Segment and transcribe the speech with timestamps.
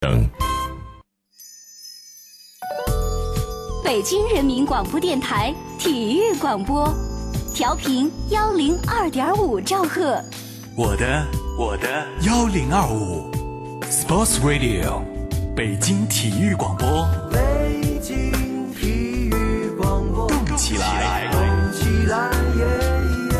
[0.00, 0.26] 等。
[3.84, 6.88] 北京人民广播电台体育广播，
[7.54, 10.18] 调频幺零二点五兆赫。
[10.74, 11.26] 我的
[11.58, 13.30] 我的幺零二五
[13.82, 15.02] ，Sports Radio，
[15.54, 17.06] 北京体育广播。
[17.30, 18.88] 北京体
[19.28, 22.64] 育广播，动起来，动起来，耶
[23.30, 23.36] 耶，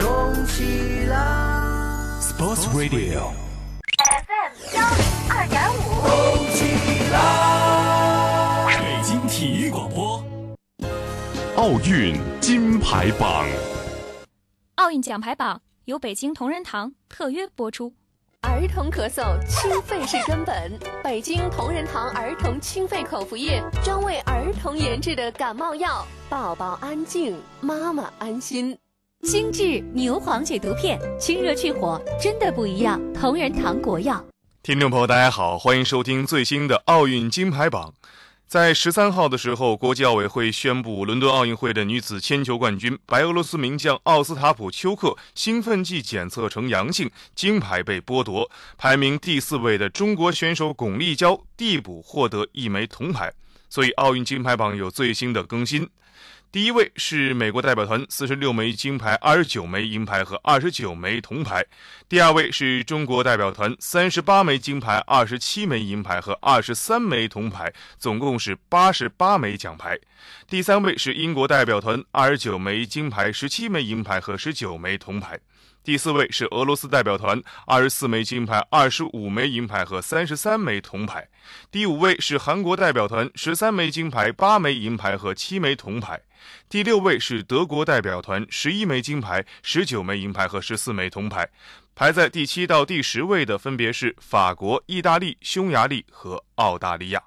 [0.00, 1.16] 动起来。
[2.20, 3.20] Sports 零
[5.32, 6.64] 二点五，动起
[7.12, 8.66] 来！
[8.80, 10.20] 北京体育广播。
[11.54, 13.46] 奥运金牌榜，
[14.74, 17.92] 奥运奖牌榜由北京同仁堂特约播出。
[18.42, 20.72] 儿童咳嗽，清肺是根本。
[21.04, 28.76] 北京同仁堂儿童清肺口服液，专为儿童研制的感冒药，宝宝安静，妈妈安心。
[29.22, 33.00] 精致牛黄解毒片，清热去火，真的不一样。
[33.12, 34.24] 同仁堂国药。
[34.62, 37.94] 听众朋友，大家好，欢迎收听最新的奥运金牌榜。
[38.46, 48.50] 在十三号的时候，国际奥委会宣布，伦敦奥运会的女子铅球冠军白俄罗斯名将奥斯塔普丘克兴奋剂检测呈阳性，金牌被剥夺。
[48.76, 53.32] 排名第四位的中国选手巩立姣递补获得一枚铜牌。
[53.70, 55.88] 所以，奥运金牌榜有最新的更新。
[56.52, 61.64] 第一位是美国代表团，四十六枚金牌、二十九枚银牌和二十九枚铜牌。
[62.08, 69.96] 第二位是中国代表团，三十八枚金牌、二十七枚银牌和二十三枚铜牌，总共是八十八枚奖牌。
[70.48, 75.38] 第三位是英国代表团，二十九枚金牌、十七枚银牌和十九枚铜牌。
[75.82, 81.26] 第四位是俄罗斯代表团，二十四枚金牌、二十五枚银牌和三十三枚铜牌。
[81.70, 86.20] 第五位是韩国代表团，十三枚金牌、八枚银牌和七枚铜牌。
[86.68, 91.48] 第六位是德国代表团，十一枚金牌、十九枚银牌和十四枚铜牌。
[91.94, 97.22] 排在第七到第十位的分别是法国、意大利、匈牙利和澳大利亚。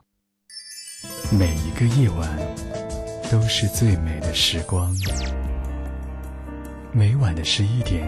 [1.31, 2.55] 每一个夜晚
[3.31, 4.95] 都是最美的时光。
[6.92, 8.08] 每晚的十一点，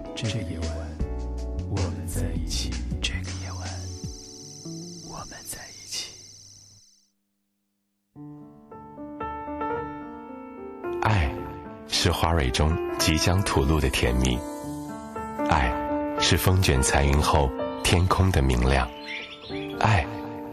[0.23, 0.69] 这个夜晚，
[1.71, 2.69] 我们在一起。
[3.01, 3.67] 这个夜晚，
[5.09, 6.11] 我们在一起。
[11.01, 11.33] 爱，
[11.87, 14.37] 是花蕊中即将吐露的甜蜜；
[15.49, 15.73] 爱，
[16.19, 17.49] 是风卷残云后
[17.83, 18.87] 天空的明亮；
[19.79, 20.05] 爱，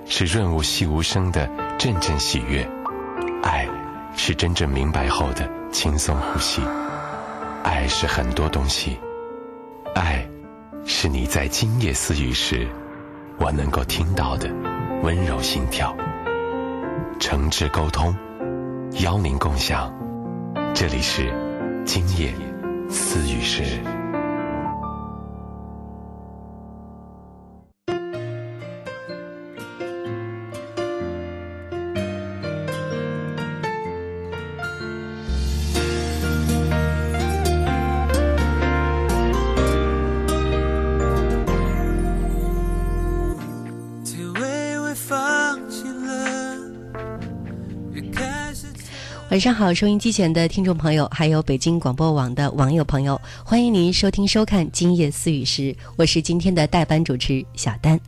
[0.06, 1.46] 是润物细无声的
[1.76, 2.66] 阵阵喜悦；
[3.42, 3.68] 爱，
[4.16, 6.62] 是真正明白后的轻松呼吸；
[7.64, 8.98] 爱是很多东西；
[9.98, 10.24] 爱，
[10.84, 12.68] 是你在今夜私语时，
[13.36, 14.48] 我能够听到的
[15.02, 15.92] 温柔心跳。
[17.18, 18.14] 诚挚沟通，
[19.00, 19.92] 邀您共享。
[20.72, 21.34] 这里是
[21.84, 22.32] 今夜
[22.88, 23.97] 私语时。
[49.30, 55.62] 晚上好，收音机前的听众朋友，还有北京广播网的网友朋友，欢迎您收听收看《今夜思雨时》，
[55.96, 58.00] 我是今天的代班主持小丹。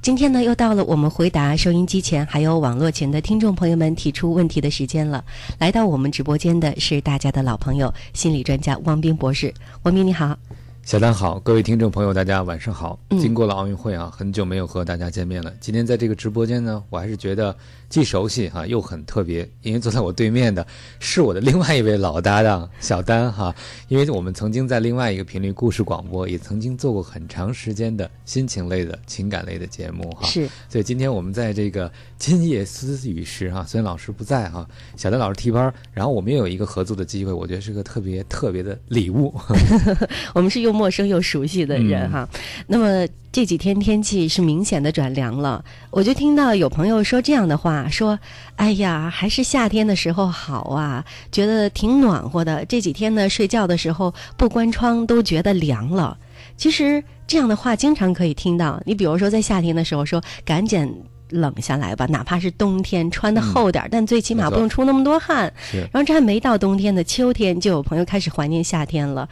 [0.00, 5.24] 今天呢，又到了我们回答收音机前还有网络前的听众朋友们提出问题的时间了。
[5.58, 9.52] 来到我们直播间的是大家的老朋友，心理专家汪斌博士。
[9.82, 10.38] 汪斌你好。
[10.84, 12.98] 小丹好，各位听众朋友，大家晚上好。
[13.10, 15.52] 嗯经过了奥运会啊，很久没有和大家见面了。
[15.60, 17.54] 今天在这个直播间呢，我还是觉得
[17.88, 20.66] 既熟悉哈、又很特别，因为坐在我对面的
[21.00, 23.54] 是我的另外一位老搭档小丹哈、
[23.88, 39.34] 因为我们曾经在另外一个频率故事广播，也曾经做过很长时间的心情类的情感类的节目哈、是，所以今天我们在这个今夜私语时哈、虽然老师不在哈、小丹老师替班，然后我们又有一个合作的机会，我觉得是个特别特别的礼物。
[40.34, 42.28] 我们是又陌生又熟悉的人哈。
[42.66, 48.18] 那么这几天天气是明显的转凉了，我就听到有朋友说这样的话，说
[48.56, 52.64] ：“哎呀，还是夏天的时候好啊，觉得挺暖和的。
[52.64, 56.16] 这几天呢，睡觉的时候不关窗都觉得凉了。”
[56.56, 58.80] 其实这样的话经常可以听到。
[58.86, 65.52] 你比如说在夏天的时候说赶紧冷下来吧，哪怕是冬天穿的厚点儿，但最起码不用出那么多汗。
[65.92, 69.28] 然后这还没到冬天的秋天，就有朋友开始怀念夏天了。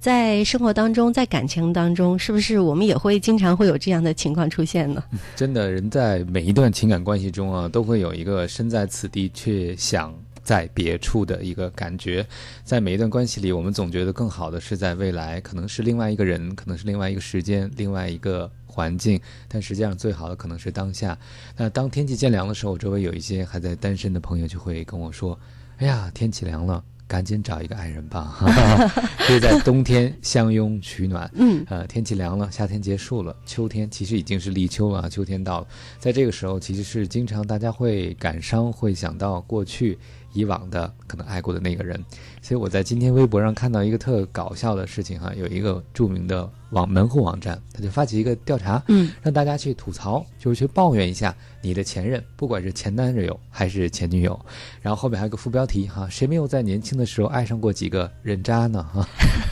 [0.00, 5.02] 在生活当中，在感情当中，是不是我们也会经常会有这样的情况出现呢？
[5.34, 10.14] 真的，人在每一段情感关系中啊，都会有一个身在此地却想
[10.44, 12.24] 在别处的一个感觉。
[12.62, 21.18] 在每一段关系里，我们总觉得更好的是在未来，可能是另外一个人，可能是另外一个时间，另外一个环境，但实际上最好的可能是当下。
[21.56, 25.36] 那当天气渐凉的时候，周围有一些还在单身的朋友就会跟我说
[25.78, 28.46] ：“哎呀，天气凉了。”赶紧找一个爱人吧，哈
[28.86, 31.28] 哈可以在冬天相拥取暖。
[31.34, 35.66] 嗯，呃，天气凉了，夏天结束了，秋天其实已经是立秋了，秋天到了。
[35.98, 39.98] 在这个时候，其实是经常大家会感伤，会想到过去
[40.34, 41.98] 以往的可能爱过的那个人。
[42.42, 54.38] 所以我在今天微博上看到一个特搞笑的事情哈，有一个著名的网门户网站，他就发起一个调查，嗯，让大家去吐槽，就是去抱怨一下你的前任，不管是前男友还是前女友。
[54.80, 58.86] 然后后面还有个副标题哈，谁没有在年轻的时候爱上过几个人渣呢？
[58.92, 59.08] 哈，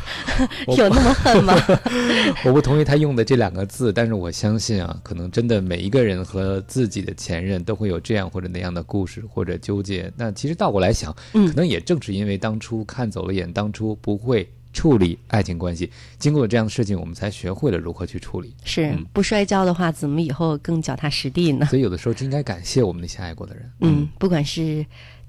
[0.76, 1.54] 有那么恨吗？
[2.44, 10.12] 我不同意他用的这两个字，但是我相信啊，可能真的每一个人和自己的前任都会有这样或者那样的故事或者纠结。
[10.16, 18.54] 那其实倒过来想，嗯可能也正是因为当初看走了眼，当初不会处理爱情关系，经过了这样的事情，我们才学会了如何去处理。
[18.62, 21.64] 是嗯不摔跤的话，怎么以后更脚踏实地呢？
[21.70, 23.72] 所以有的时候就应该感谢我们那些爱过的人。
[23.80, 24.84] 嗯，不管是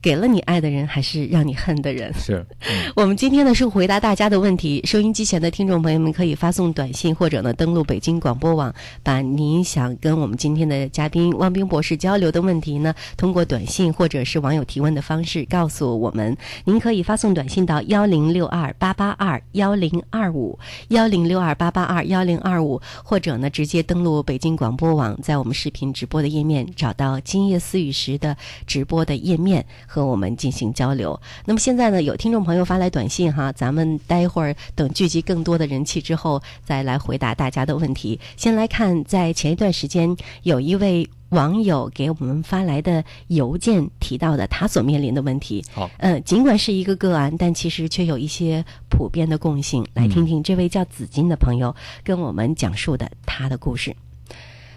[0.07, 2.13] 给了你爱的人，还是让你恨的人。
[2.13, 8.74] 是，嗯 我们今天呢是回答大家的问题，收音机前的听众朋友们可以发送短信或者呢登录北京广播网，
[9.04, 16.38] 把您想跟我们今天的嘉宾汪冰博士交流的问题呢，通过短信或者是网友提问的方式告诉我们。
[16.63, 20.57] 您可以发送短信到幺零六二八八二幺零二五
[20.88, 31.19] 幺零六二八八二幺零二五，或者呢直接登录北京广播网，在我们视频直播的页面找到今夜思雨时的直播的页面，和我们进行交流。
[31.45, 38.19] 那么现在呢，有听众朋友发来短信哈，咱们待会儿等聚集更多的人气之后，再来回答大家的问题。
[38.35, 45.63] 先来看，在前一段时间，有一位网友给我们发来的邮件提到的他所面临的问题。
[45.73, 49.85] 好，嗯，尽管是一个个案，但其实却有一些普遍的共性。
[49.93, 53.95] 来听听这位叫紫金的朋友跟我们讲述的他的故事。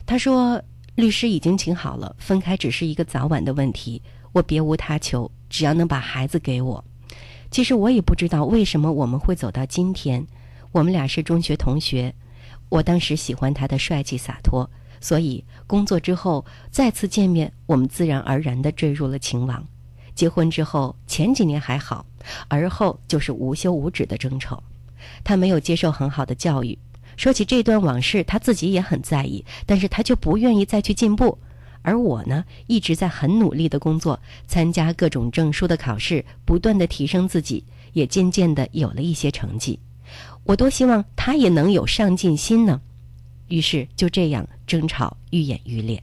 [0.06, 0.60] 他说
[0.96, 4.02] ：“律师已经请好了，分开只是一个早晚的问题，
[4.32, 6.84] 我别无他求，只要能把孩子给我。
[7.50, 10.26] 其实我也不知道为什么我们会走到今天。
[10.72, 12.14] 我们俩是中学同学，
[12.68, 19.66] 我当时喜欢他的帅气洒脱，所以工作之后再次见面，我们自然而然地坠入了情网。
[20.14, 22.06] 结婚之后，前几年还好，
[22.46, 24.62] 而后就是无休无止的争吵。
[25.24, 26.78] 他没有接受很好的教育，
[27.16, 31.36] 说起这段往事，他自己也很在意，但是他就不愿意再去进步。
[31.82, 39.78] 而我呢，一直在很努力的工作，参加各种证书的考试，不断的提升自己，也渐渐的有了一些成绩。
[40.44, 42.80] 我多希望他也能有上进心呢。
[43.48, 46.02] 于是就这样争吵愈演愈烈。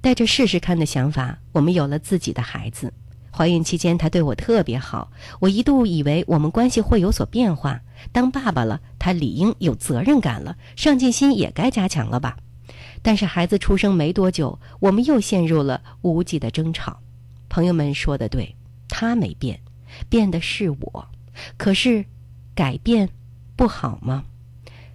[0.00, 2.92] 带着试试看的想法，我们有了自己的孩子。
[3.30, 5.10] 怀孕期间，他对我特别好，
[5.40, 7.80] 我一度以为我们关系会有所变化。
[8.12, 12.36] 当爸爸了，他理应有责任感了，上进心也该加强了吧？
[13.02, 16.98] 但是孩子出生没多久，我们又陷入了无际的争吵。
[17.48, 18.54] 朋友们说的对，
[18.88, 19.60] 他没变，
[20.08, 21.08] 变的是我。
[21.56, 22.04] 可是，
[22.54, 23.08] 改变
[23.56, 24.24] 不好吗？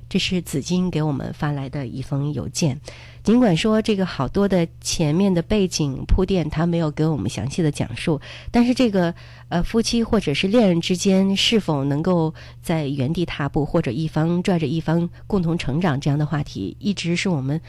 [0.10, 2.80] 这是紫金给我们发来的一封邮件。
[3.24, 9.16] 尽管说这个好多的前面的背景铺垫，他没有给我们详细的讲述，但是这个
[9.50, 12.32] 呃夫妻或者是恋人之间是否能够
[12.62, 17.60] 在原地踏步，或者一方拽着一方共同成长这样的话题，一直是我们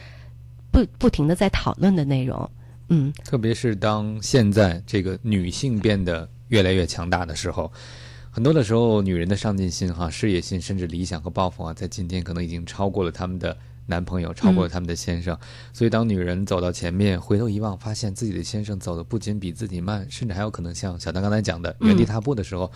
[0.75, 2.49] 不不停的在讨论的内容。
[2.89, 7.71] 嗯，特别是当现在这个女性变得越来越强大的时候，
[8.29, 15.35] 很多的时候，女人的上进心、哈事业心，甚至理想和抱负啊，在今天可能已经超过了他们的男朋友，超过了他们的先生。
[15.71, 22.69] 所以，当女人走到前面，回头一望，发现自己的先生走的不仅比自己慢，甚至还有可能像小丹刚才讲的原地踏步的时候，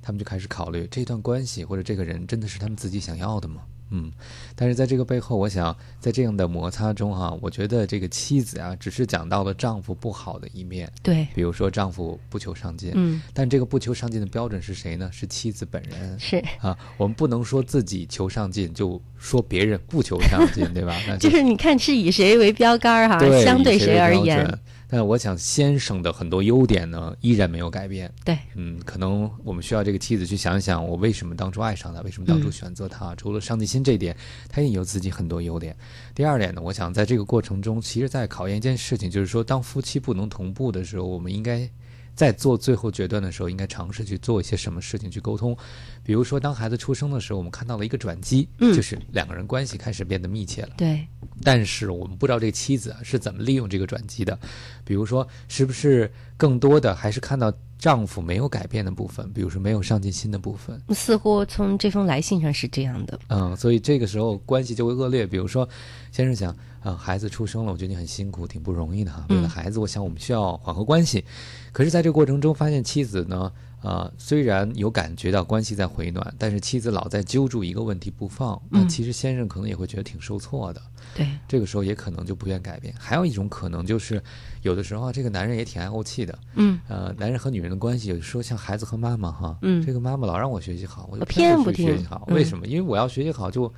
[0.00, 3.62] 他们就开始考虑这段关系或者这个人真的是他们自己想要的吗？
[3.92, 4.10] 嗯，
[4.56, 10.90] 但是在这个背后，我想在这样的摩擦中哈、我觉得这个妻子啊，只是讲到了丈夫不好的一面。
[11.02, 15.10] 对，比如说丈夫不求上进，嗯，但这个不求上进的标准是谁呢？
[15.12, 16.18] 是妻子本人。
[16.18, 20.98] 是啊，我们不能说自己求上进，就说别人不求上进， 对吧？
[21.20, 24.58] 就是你看是以谁为标杆儿哈，对相对谁而言
[24.94, 28.12] 但我想先生的很多优点呢，依然没有改变。
[28.26, 33.14] 对，嗯，可能我们需要这个妻子去想一想，我为什么当初爱上他，为什么当初选择他？
[33.14, 34.14] 除了上进心这一点，
[34.50, 35.74] 他也有自己很多优点。
[36.14, 41.66] 第二点呢，我想在这个过程中，其实在考验一件事情，就是说，当夫妻不能同步的时候，我们应该。
[42.14, 45.56] 在做最后决断的时候，应该尝试去做一些什么事情去沟通。
[46.02, 50.70] 比如说，当孩子出生的时候，我们看到了一个转机，就是两个人关系开始变得密切了。
[50.76, 51.06] 对。
[51.42, 54.38] 但是我们不知道这个妻子啊是怎么利用这个转机的。
[54.84, 59.32] 比如说，是不是更多的还是看到丈夫没有改变的部分？
[59.32, 60.80] 比如说没有上进心的部分？
[60.90, 63.18] 似乎从这封来信上是这样的。
[63.28, 65.26] 嗯，所以这个时候关系就会恶劣。
[65.26, 65.68] 比如说，
[66.10, 66.54] 先生想。
[66.82, 69.24] 啊，孩子出生了，我觉得你很辛苦，挺不容易的哈。
[69.28, 71.24] 为了孩子，我想我们需要缓和关系。
[71.72, 73.50] 可是，在这个过程中，发现妻子呢，
[73.80, 78.60] 呃，虽然有感觉到关系在回暖，但是妻子老在揪住一个问题不放。
[78.68, 80.82] 那其实先生可能也会觉得挺受挫的。
[81.14, 82.94] 对，这个时候也可能就不愿改变。
[82.98, 84.22] 还有一种可能就是，
[84.60, 86.38] 有的时候这个男人也挺爱怄气的。
[86.56, 86.78] 嗯。
[86.88, 89.58] 呃，男人和女人的关系，有时候像孩子和妈妈哈。
[89.62, 89.84] 嗯。
[89.84, 92.28] 这个妈妈老让我学习好，我就偏不学习好。
[92.30, 92.66] 为什么？
[92.66, 93.72] 因为我要学习好就。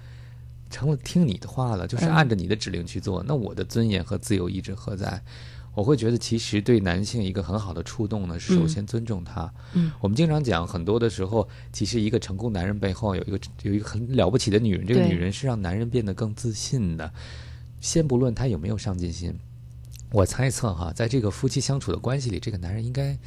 [0.71, 3.23] 成了听你的话了，就是按着你的指令去做。
[3.23, 5.23] 那我的尊严和自由意志何在？
[5.75, 9.53] 我会觉得，其实对男性一个很好的触动呢，是首先尊重他。
[9.73, 14.87] 嗯，我们经常讲，很多的时候，其实一个成功男人背后有一个有一个很了不起的女人。
[14.87, 17.13] 这个女人是让男人变得更自信的。
[17.81, 19.37] 先不论他有没有上进心，
[20.15, 23.19] 我猜测哈，在这个夫妻相处的关系里，这个男人应该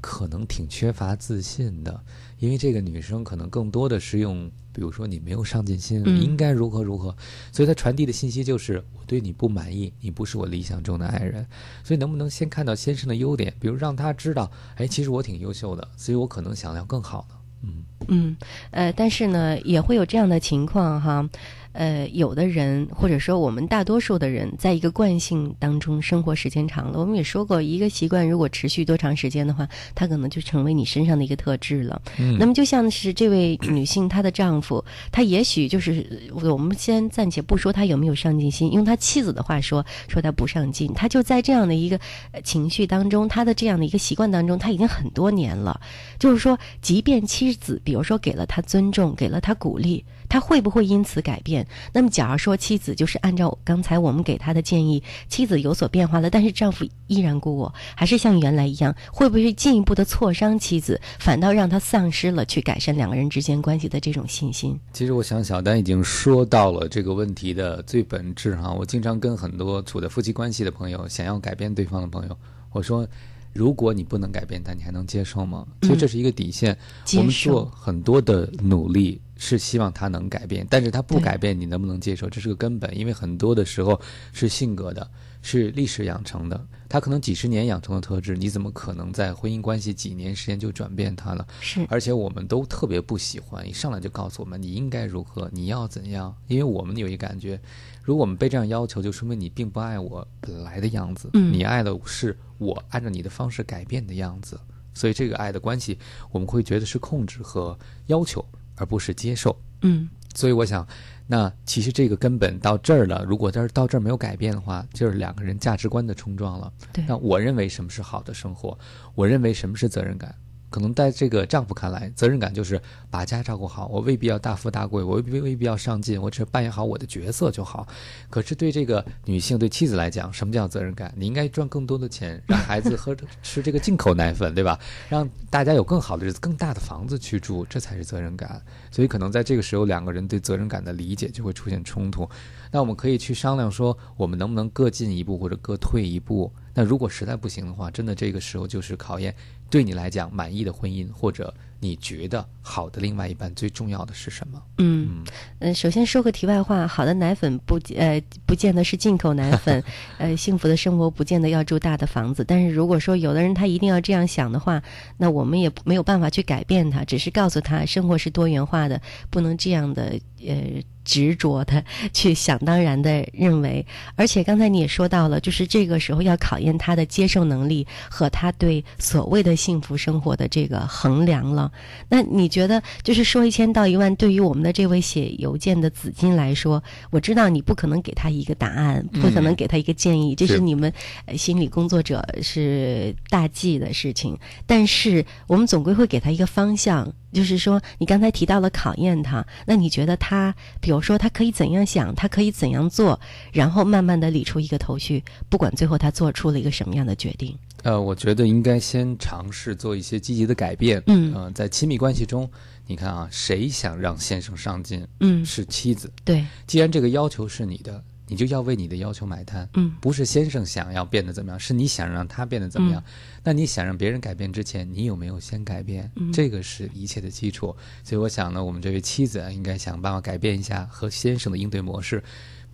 [0.00, 2.00] 可能挺缺乏自信的，
[2.40, 4.50] 因为这个女生可能更多的是用。
[4.72, 7.16] 比如说你没有上进心，你应该如何如何，
[7.52, 11.46] 所以他传递的信息就是我对你不满意，你不是我理想中的爱人。
[11.84, 17.36] 所以能不能先看到先生的优点，比如让他知道，哎，其实我挺优秀的，所以我可能想要更好的。
[17.62, 18.36] 嗯嗯，
[18.72, 21.30] 呃，但是呢，也会有这样的情况哈。
[21.74, 32.00] 呃，有的人或者说我们大多数的人，在一个惯性当中生活时间长了，我们也说过，一个习惯如果持续多长时间的话，它可能就成为你身上的一个特质了。
[32.16, 41.98] 嗯，那么就像是这位女性，她的丈夫，他也许就是我们先暂且不说他有没有上进心，用他妻子的话说，说他不上进，他就在这样的一个
[42.44, 45.80] 情绪当中，他的这样的一个习惯当中，他已经很多年了。
[46.20, 50.04] 就是说，即便妻子，比如说给了他尊重，给了他鼓励。
[50.28, 51.66] 他会不会因此改变？
[51.92, 64.78] 那么，假如说妻子就是按照刚才我们给他的建议，妻子有所变化了，但是丈夫依然故我，还是像原来一样，会不会进一步的挫伤妻子，反倒让他丧失了去改善两个人之间关系的这种信心？
[64.92, 68.72] 其实，我想小丹已经说到了这个问题的最本质哈。
[68.72, 72.36] 我经常跟很多处在夫妻关系的朋友，想要改变对方的朋友，
[72.72, 73.06] 我说：
[73.54, 75.66] 如果你不能改变他，你还能接受吗？
[75.82, 76.76] 其实这是一个底线。
[77.16, 79.20] 我们做很多的努力。
[79.36, 82.30] 是希望他能改变，但是他不改变，你能不能接受？
[82.30, 84.00] 这是个根本，因为很多的时候
[84.32, 85.10] 是性格的，
[85.42, 86.66] 是历史养成的。
[86.88, 91.44] 他可能几十年养成的特质，你怎么可能在婚姻关系几年时间就转变他了？
[91.60, 97.60] 是，而且我们都特别不喜欢一上来就告诉我们你应该如何，你要怎样，因为我们有一感觉，
[98.04, 104.60] 如果我们被这样要求，就说明你并不爱我本来的样子，你爱的是我按照你的方式改变的样子。
[104.94, 105.98] 所以这个爱的关系，
[106.30, 108.44] 我们会觉得是控制和要求。
[108.76, 110.84] 而不是接受，嗯，所以我想，
[111.28, 113.24] 那其实这个根本到这儿了。
[113.24, 116.72] 如果到这儿没有改变的话，就是两个人价值观的冲撞了。
[116.92, 118.76] 对，那我认为什么是好的生活？
[119.14, 120.34] 我认为什么是责任感？
[120.74, 123.86] 可能在这个丈夫看来，责任感就是把家照顾好。
[123.86, 127.86] 我未必要大富大贵，我未必未必要上进，我只扮演好我的角色就好。
[128.28, 131.14] 可是对这个女性、对妻子来讲，什么叫责任感？
[131.16, 134.76] 你应该赚更多的钱，让孩子喝吃这个进口奶粉，对吧？
[135.08, 138.60] 让大家有更好的日子、更大的房子去住，这才是责任感。
[138.90, 142.28] 所以可能在这个时候，两个人对责任感的理解就会出现冲突。
[142.72, 146.52] 那我们可以去商量说，我们能不能各进一步或者各退一步？
[146.74, 149.34] 那如果实在不行的话，真的这个时候就是考验。
[149.70, 154.62] 对你来讲，满意的婚姻或者你觉得好的另外一半，最重要的是什么？
[154.78, 155.24] 嗯
[155.58, 159.82] 嗯，首先说个题外话，好的奶粉不呃不见得是进口奶粉，
[160.18, 162.44] 呃，幸福的生活不见得要住大的房子。
[162.46, 164.80] 但是如果说有的人他一定要这样想的话，
[165.16, 169.00] 那我们也没有办法去改变他，只是告诉他生活是多元化的，
[169.30, 170.82] 不能这样的呃。
[171.04, 173.84] 执着的 去想当然的认为，
[174.16, 181.72] 而且刚才你也说到了，就是这个时候要考验他的接受能力和他对所谓的幸福生活的这个衡量了。
[182.08, 190.92] 那你觉得，就是说一千道一万，对于我们的这位写邮件的紫金来说，我知道你不可能给他一个答案，不可能给他一个建议，这是你们
[191.26, 194.38] 呃心理工作者是大忌的事情。
[194.66, 203.20] 但是我们总归会给他一个方向，就是说，你刚才提到了考验他，那你觉得他，比如说他可以怎样想，他可以怎样做，
[203.52, 207.54] 然后慢慢的理出一个头绪，不管最后他做出了一个什么样的决定。
[207.82, 211.02] 呃，我觉得应该先尝试做一些积极的改变。
[211.06, 212.50] 嗯呃在亲密关系中，
[212.86, 215.06] 你看啊，谁想让先生上进？
[215.20, 216.10] 嗯是妻子。
[216.24, 219.68] 对，既然这个要求是你的，你就要为你的要求买单。
[219.74, 223.00] 嗯不是先生想要变得怎么样，是你想让他变得怎么样。
[223.06, 223.10] 嗯
[223.46, 226.10] 那你想让别人改变之前，你有没有先改变？
[226.16, 227.76] 嗯这个是一切的基础。
[228.02, 232.22] 所以我想呢，我们这位妻子啊应该想办法改变一下和先生的应对模式。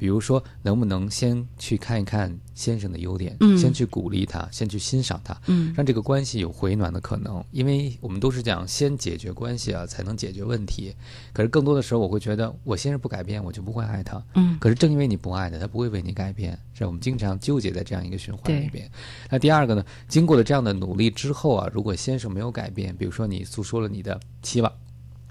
[0.01, 7.45] 比如说，能不能先去看一看先生的优点，嗯先去鼓励他，先去欣赏他，嗯让这个关系有回暖的可能。
[7.51, 10.95] 因为我们都是讲先解决关系啊，才能解决问题。
[11.35, 14.25] 可是更多的时候，我会觉得我先生不改变，我就不会爱他。
[14.37, 18.91] 嗯可是正因为你不爱他，他不会为你改变，是我们经常纠结在这样一个循环里边。
[19.29, 24.73] 那第二个呢，经过了这样的努力之后啊，如果先生没有改变，比如说你诉说了你的期望，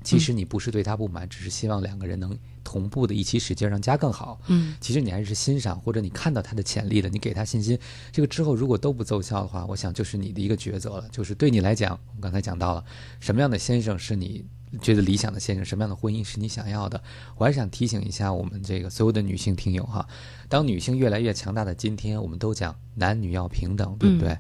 [0.03, 2.38] 其实你不是对他不满，只是希望两个人能
[2.69, 4.39] 同步的一起使劲让家更好。
[4.45, 7.75] 嗯其实你还是欣赏或者你看到他的潜力的，你给他信心。
[8.11, 12.85] 这个之后如果都不奏效的话，我想就是你的一个抉择了，就是对你来讲，我们刚才讲到了
[13.19, 14.45] 什么样的先生是你
[14.83, 17.01] 觉得理想的先生，什么样的婚姻是你想要的。
[17.38, 20.07] 我还是想提醒一下我们这个所有的女性听友哈，
[20.47, 24.38] 当女性越来越强大的今天，我们都讲男女要平等，对不对？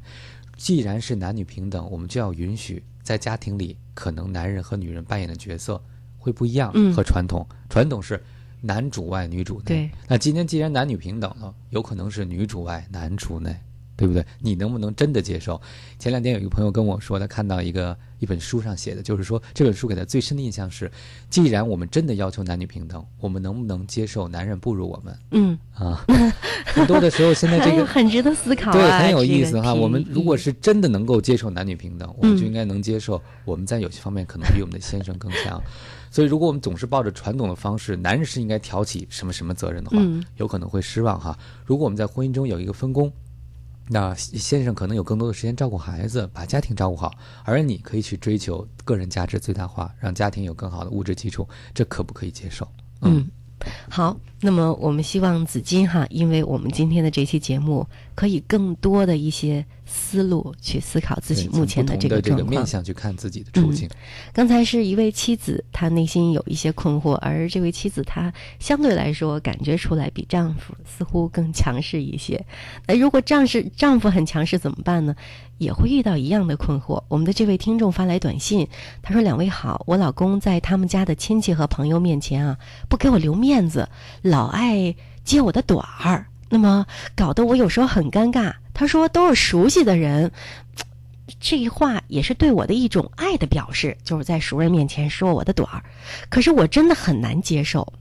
[0.55, 5.81] 既然是男女平等，我们就要允许在家庭里，可能男人和女人扮演的角色
[6.19, 7.47] 会不一样，嗯和传统。
[7.69, 8.21] 传统是
[8.61, 9.91] 男主外女主内，对。
[10.07, 13.55] 那今天既然男女平等了，有可能是女主外男主内，
[13.95, 14.25] 对不对？
[14.39, 15.59] 你能不能真的接受？
[15.97, 20.91] 前两天有一个朋友跟我说，他看到一个一本书上写的，就是说这本书给他最深的印象是，
[21.29, 25.17] 既然我们真的要求男女平等，我们能不能接受男人不如我们？
[25.31, 26.05] 嗯啊，
[26.65, 29.73] 很多的时候现在这哎个 很值得思考啊对，很有意思哈。
[29.73, 35.61] 我们如果是真的能够接受男女平等，我们就嗯应该能接受我们在有些方面可能比我们的先生更强。
[36.11, 41.37] 所以，如果我们总是抱着传统的方式，男人是应该挑起什么什么责任的话，嗯有可能会失望哈。
[41.65, 43.11] 如果我们在婚姻中有一个分工，
[43.91, 47.11] 那先生可能有更多的时间照顾孩子，把家庭照顾好，
[47.43, 52.67] 而你可以去追求个人价值最大化，让家庭有更好的物质基础，这可不可以接受？
[53.01, 53.27] 嗯，
[53.89, 62.45] 好，那么我们希望紫金哈，因为我们今天的这期节目，可以更多的一些思路去思考自己目前的这这个状况。
[62.45, 63.87] 个面向去看自己的处境。
[63.87, 63.97] 嗯
[64.31, 72.45] 刚才是一位妻子，她内心有一些困惑，而这位妻子她相对来说感觉出来比丈夫似乎更强势一些。
[72.87, 75.15] 那如果丈是丈夫很强势怎么办呢？
[75.57, 77.03] 也会遇到一样的困惑。
[77.09, 78.65] 我们的这位听众发来短信，
[79.01, 83.89] 他说：“两位好，我老公在他们家的亲戚和朋友面前啊，不给我留面子，
[84.21, 86.85] 老爱揭我的短儿，那么
[87.15, 90.31] 搞得我有时候很尴尬。”他说：“都是熟悉的人。”
[91.39, 95.83] 这话也是对我的一种爱的表示，就是在熟人面前说我的短儿，
[96.27, 97.93] 可是我真的很难接受。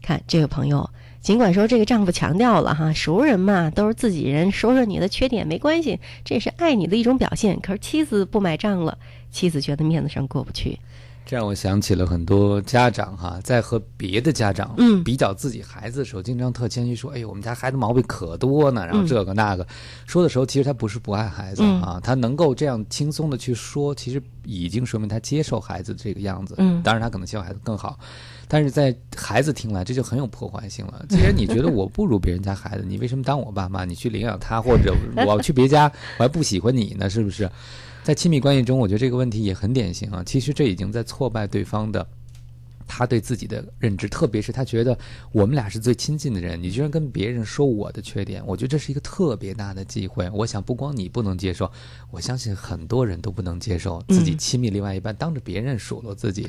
[0.00, 0.88] 看这位朋友，
[1.20, 7.60] 尽管说这个丈夫强调了哈，熟人嘛都是自己人，说说你的缺点没关系，这是爱你的一种表现。
[7.60, 8.98] 可是妻子不买账了，
[9.30, 10.78] 妻子觉得面子上过不去。
[11.26, 19.66] 这让我想起了很多家长哈，在和别的家长嗯比较自己孩子的时候，经常特谦虚说：“哎呦，我们家孩子毛病可多呢。”然后嗯这个那个，
[20.06, 26.54] 说的时候其实他不是不爱孩子嗯啊，他能够这样轻松的去说，其实已经说明他接受孩子这个样子。
[26.58, 27.98] 嗯当然他可能希望孩子更好，
[28.46, 31.04] 但是在孩子听来这就很有破坏性了。
[31.08, 33.86] 既然你觉得我不如别人家孩子，你为什么当我爸妈？
[33.86, 34.94] 你去领养他，或者
[35.26, 37.08] 我去别家， 我还不喜欢你呢？
[37.08, 37.50] 是不是？
[38.04, 40.22] 在亲密关系中，我觉得这个问题也很典型啊。
[40.24, 42.06] 其实这已经在挫败对方的
[42.86, 44.96] 他对自己的认知，特别是他觉得
[45.32, 50.28] 我们俩是最亲近的人，你居然跟别人说我的缺点，我觉得这是一个特别大的机会。
[50.34, 51.70] 我想不光你不能接受，
[52.10, 56.46] 我相信很多人都不能接受自己嗯亲密另外一半当着别人数落自己。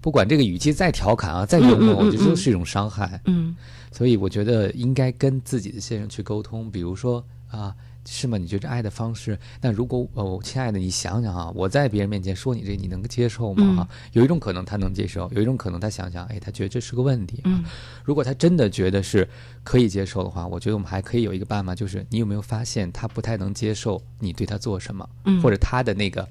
[0.00, 3.20] 不管这个语气再调侃啊，再幽默，我觉得都是一种伤害。
[3.26, 3.54] 嗯
[3.92, 7.74] 所以我觉得应该跟自己的先生去沟通，比如说啊，
[8.06, 8.38] 是吗？
[8.38, 9.38] 你觉得爱的方式？
[9.60, 13.62] 那如果哦，亲爱的，你想想啊，我在别人面前说你这，你能接受吗？
[13.66, 17.42] 嗯哈、有一种可能他能接受，有一种可能他想想，哎，他觉得这是个问题。
[17.44, 17.64] 嗯
[18.04, 19.28] 如果他真的觉得是
[19.62, 26.26] 可以接受的话，我觉得我们还可以有一个办法，就是你有没有发现他不太能接受你对他做什么，嗯或者他的那个。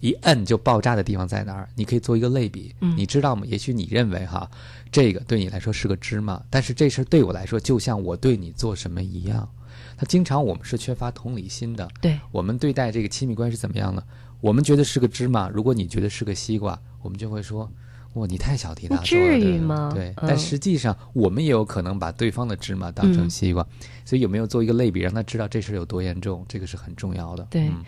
[0.00, 1.68] 一摁就爆炸的地方在哪儿？
[1.76, 3.44] 你可以做一个类比，嗯你知道吗？
[3.46, 4.50] 也许你认为哈，
[4.90, 9.48] 这个对你来说是个芝麻，但是这事儿对我来说就像我对你做什么一样。
[9.96, 14.02] 他经常我们是缺乏同理心的，对我们对待这个亲密关系怎么样呢？
[14.40, 17.70] 我们觉得是个芝麻，如果你觉得是个西瓜，我们就会说。
[18.14, 19.90] 哇，你太小题大做了，至于吗？
[19.94, 23.66] 对，嗯但实际上我们也有可能把对方的芝麻当成嗯西瓜，
[24.04, 27.46] 所以有没有做一个类比，让他知道这事儿有多严重，这个是很重要的。
[27.48, 27.82] 对嗯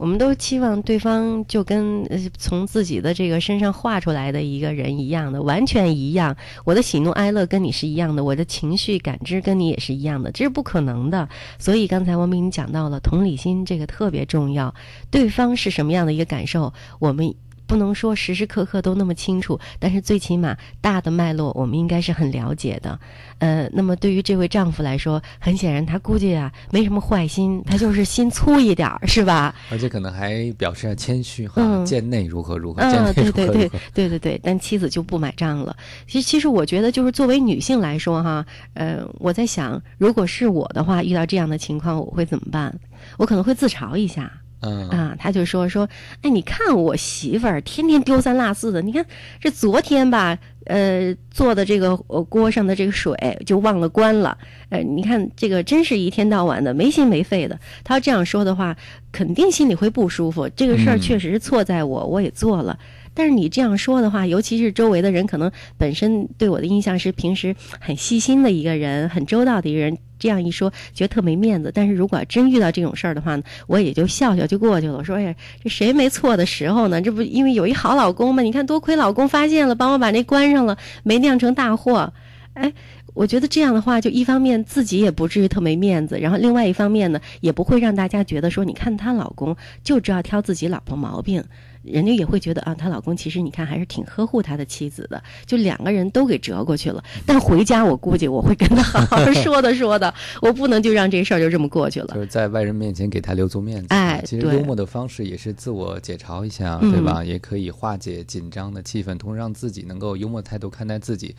[0.00, 2.08] 我们都期望对方就跟
[2.38, 6.34] 从自己的这个身上画出来的一个人一样的，完全一样。
[6.64, 11.28] 我的喜怒哀乐跟你是一样的，我的情绪感知跟你也是一样的，这是不可能的。
[11.58, 14.74] 所以刚才王明讲到了同理心，这个特别重要。
[15.10, 17.34] 对方是什么样的一个感受，我们。
[17.70, 22.98] 不能说时时刻刻都那么清楚，但是最起码大的脉络我们应该是很了解的。
[23.38, 29.54] 呃，那么对于这位丈夫来说，很显然他估计啊没什么坏心，他就是心粗一点儿，是吧？
[29.70, 33.78] 而且可能还表示要谦虚哈，嗯贱内如何如何，嗯，贱内对对对如何如何。
[33.94, 35.76] 对对对，但妻子就不买账了。
[36.08, 42.76] 其实，其实我觉得，就是作为女性来说，哈，呃，我在想，如果是我的话，遇到这样的情况，我会怎么办？
[43.16, 44.30] 我可能会自嘲一下。
[44.60, 45.88] 嗯啊，他就说说，
[46.22, 49.04] 哎，你看我媳妇儿天天丢三落四的，你看
[49.40, 53.14] 这昨天吧，呃，做的这个呃锅上的这个水
[53.46, 54.36] 就忘了关了，
[54.68, 57.58] 呃，你看这个真是一天到晚的没心没肺的。
[57.82, 58.76] 他要这样说的话，
[59.10, 60.46] 肯定心里会不舒服。
[60.50, 62.78] 这个事儿嗯确实是错在我，我也做了。
[63.14, 69.96] 但是你这样说的话，尤其是周围的人，可能本身对我的印象是平时很细心的一个人，很周到的一个人。
[70.20, 71.72] 这样一说，觉得特没面子。
[71.74, 74.98] 但是如果真遇到这种事儿的话呢，我也就笑笑就过去了。
[74.98, 77.00] 我说：“哎呀，这谁没错的时候呢？
[77.02, 78.42] 这不因为有一好老公吗？
[78.42, 82.12] 你看多亏老公发现了，帮我把那关上了，没酿成大祸。”
[82.54, 82.72] 哎，
[83.14, 91.42] 我觉得这样的话，就一方面自己也不至于特没面子，然后另外一方面呢，也不会让大家觉得说，你看她老公就知道挑自己老婆毛病。
[91.82, 97.02] 人家也会觉得啊，她老公其实你看还是挺呵护他的妻子的，就两个人都给折过去了。
[97.26, 100.12] 但回家我估计我会跟他好好说的说的，
[100.42, 102.08] 我不能就让这事儿就这么过去了。
[102.14, 103.86] 就是在外人面前给他留足面子。
[103.90, 107.24] 哎其实幽默的方式也是自我解嘲一下，嗯对吧？
[107.24, 111.34] 也可以化解紧张的气氛，同时让自己能够幽默态度看待自己。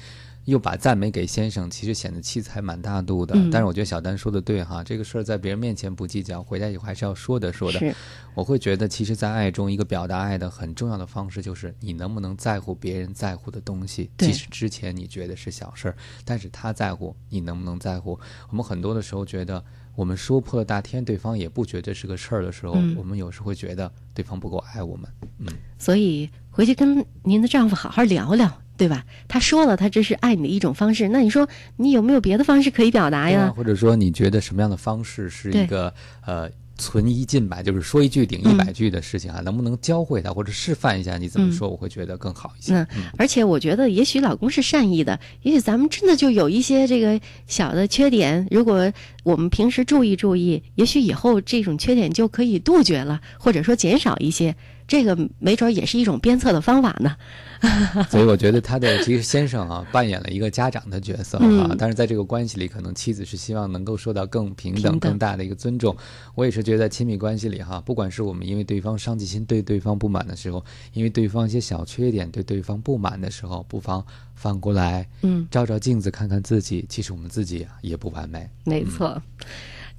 [0.45, 3.36] 又把赞美给先生，其实显得气才蛮大度的。
[3.36, 7.95] 嗯但是我觉得小丹说的对哈，这个事儿在别人面前不计较，回家以后还是要说的说的。
[8.34, 14.10] 我会觉得，其实，在爱中，一个表达爱的很重要的方式，就是你能不能在乎别人在乎的东西。
[14.15, 18.17] 对即使之前你觉得是小事儿，但是他在乎，你能不能在乎？
[18.49, 19.62] 我们很多的时候觉得，
[19.95, 25.10] 我们说破了大天，对方也不觉得是个事儿的时候，嗯我们有时会觉得对方不够爱我们。
[25.39, 29.06] 嗯，所以回去跟您的丈夫好好聊聊，对吧？
[29.28, 33.54] 他说了，他这是爱你的一种方式，那你说你有没有别的方式可以表达呀？
[33.56, 35.94] 或者说，你觉得什么样的方式是一个
[36.26, 39.39] 呃存一进百，就是说一句顶一百句的事情啊？
[39.41, 41.70] 能不能教会他或者示范一下你怎么嗯说？
[41.70, 42.74] 我会觉得更好一些。
[42.74, 48.91] 嗯而且我觉得，也许老公是善意的，也许咱们真的就有一些这个小的缺点，如果
[49.24, 54.56] 我们平时注意注意，也许以后这种缺点就可以杜绝了，或者说减少一些。
[54.91, 57.15] 这个没准儿也是一种鞭策的方法呢。
[58.12, 65.95] 所以我觉得他的其实先生啊，扮演了一个家长的角色啊，嗯但是在这个关系里，可能妻子是希望能够受到更平等、平等更大的一个尊重。
[66.36, 78.49] 我也是觉得，在亲密关系里哈，不管是我们因为对方上进心对对方不满的时候，因为对方一些小缺点对对方不满的时候，不妨反过来，嗯，照照镜子看看自己，其实我们自己啊也不完美。
[78.65, 79.21] 没错。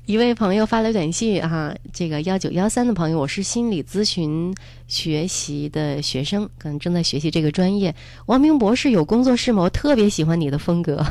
[0.04, 4.52] 一位朋友发来短信哈、这个幺九幺三的朋友，我是心理咨询
[4.92, 7.94] 学习的学生，可能正在学习这个专业。
[8.26, 9.62] 王明博士有工作室吗？
[9.62, 11.02] 我特别喜欢你的风格。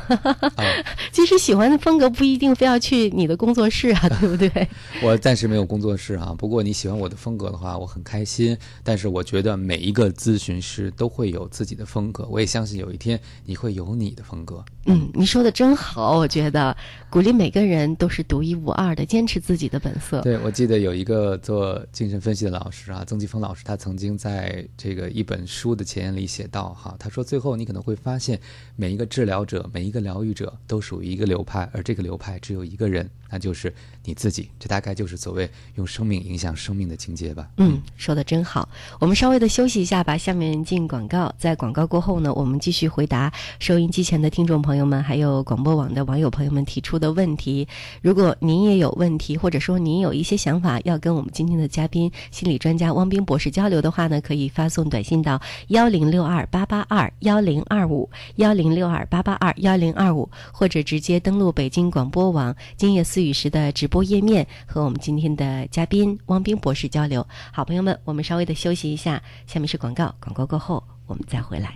[1.12, 4.67] 其实喜欢的风格不一定非要去你的工作室啊， 对不对？
[5.02, 8.56] 我暂时没有工作室啊，不过你喜欢我的风格的话，我很开心。
[8.84, 14.63] 但是我觉得每一个咨询师都会有自己的风格，我也相信有一天你会有你的风格。
[14.86, 16.76] 嗯，你说的真好，我觉得
[17.10, 20.22] 鼓励每个人都是独一无二的，坚持自己的本色。
[20.22, 28.38] 对，我记得有一个做精神分析的老师啊，曾纪峰老师，他曾经在这个一本书的前言里写到哈，他说最后你可能会发现，
[28.76, 34.50] 每一个治疗者，每一个疗愈者都属于一个流派，而这个流派只有一个人，那就是你自己。
[34.60, 37.48] 这大概就是所谓用生命影响生命的境界吧。
[37.58, 38.67] 嗯，说的真好。
[39.00, 41.34] 我们稍微的休息一下吧，下面进广告。
[41.38, 47.67] 在广告过后呢，我们继续回答收音机前的听众朋友们，还有广播网的网友朋友们提出的问题。
[48.02, 67.26] 如果您也有问题，或者说您有一些想法要跟我们今天的嘉宾心理专家汪冰博士交流的话呢，可以发送短信到幺零六二八八二幺零二五幺零六二八八二幺零二五，或者直接登录北京广播网今夜思雨时的直播页面，和我们今天的嘉宾汪冰博士交流。
[67.54, 71.76] 好朋友们，我们稍微的休息一下，下面是广告，广告过后我们再回来。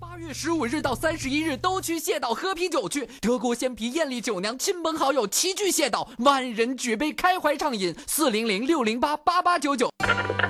[0.00, 7.94] 八月十五日到三十一日都去蟹岛喝啤酒去，德国鲜啤、艳丽酒娘、亲朋好友齐聚蟹岛，万人举杯开怀畅饮。
[8.06, 9.90] 四零零六零八八八九九。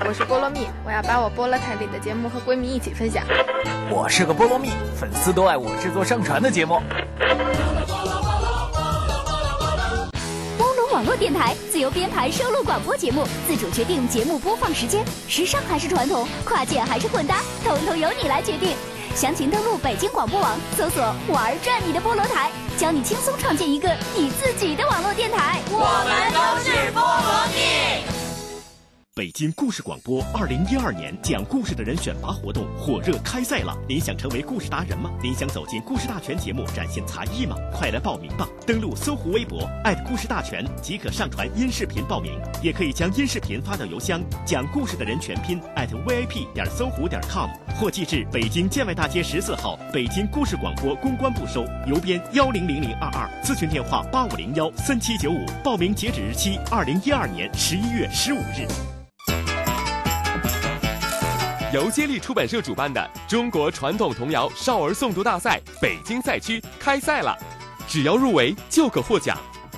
[0.08, 3.24] 我是菠萝蜜，我要把我菠萝台里的节目和闺蜜一起分享。
[3.90, 6.80] 我是个菠萝蜜，粉丝都爱我制作上传的节目。
[10.96, 18.74] 网络电台自由编排收录广播节目，自主决定节目播放时间，时尚还是传统，跨界还是混搭，统统由你来决定。
[19.14, 25.60] 详情登录北京广播网，搜索“玩转你的菠萝台”，教你轻松创建一个你自己的网络电台。
[25.68, 25.76] 我
[26.08, 27.95] 们都是菠萝蜜。
[29.16, 33.74] 北京故事广播二零一二年讲故事的人选拔活动火热开赛了！
[33.88, 35.10] 您想成为故事达人吗？
[35.22, 37.56] 您想走进故事大全节目展现才艺吗？
[37.72, 38.46] 快来报名吧！
[38.66, 39.66] 登录搜狐微博
[40.06, 47.48] 故事大全即可上传音视频报名，也可以将音视频发到邮箱讲故事的人全拼 @vip 点搜狐点 com，
[47.80, 58.68] 或寄至北京建外大街十四号北京故事广播公关部收，邮编幺零零零二二，咨询电话八五零幺三七九五，报名截止日期二零一二年十一月十五日。
[61.76, 67.36] 由接力出版社主办的中国传统童谣少儿诵读大赛北京赛区开赛了，
[67.86, 69.36] 只要入围就可获奖，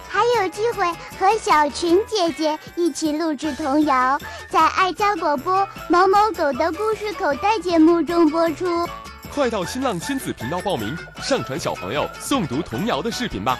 [0.09, 0.87] 还有机会
[1.19, 4.17] 和小群姐姐一起录制童谣，
[4.49, 8.89] 在爱家广播某某狗的故事口袋节目中播出。
[9.35, 13.59] 快到新浪亲子频道报名，上传小朋友诵读童谣的视频吧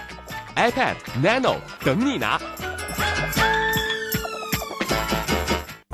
[0.55, 2.39] ，iPad Nano 等你拿。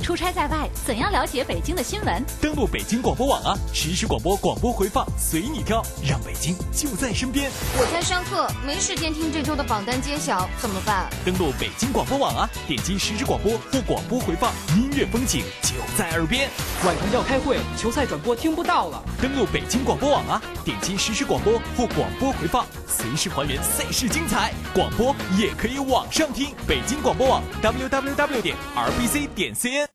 [0.06, 2.24] 出差在外，怎样了解北京的新闻？
[2.40, 7.50] 登录北京广播网啊，实时广播广播回放随你挑，让北京就在身边。
[7.76, 11.10] 我在上课，没时间听这周的榜单揭晓，怎么办？
[11.26, 16.52] 登录北京广播网啊，点击实时广播或广播回放，音乐风景就在耳边。
[16.86, 19.04] 晚上要开会，球赛转播听不到了。
[19.20, 24.54] 登录北京广播网啊，点击实时广播或广播回放，随时还原赛事精彩。
[24.72, 29.95] 广播也可以网上听，北京广播网 www 点 rbc 点 cn。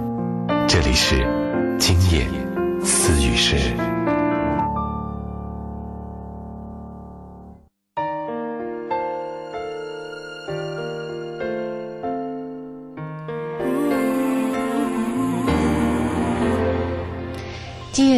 [0.73, 1.17] 这里是
[1.77, 2.25] 今夜
[2.81, 3.90] 思雨时。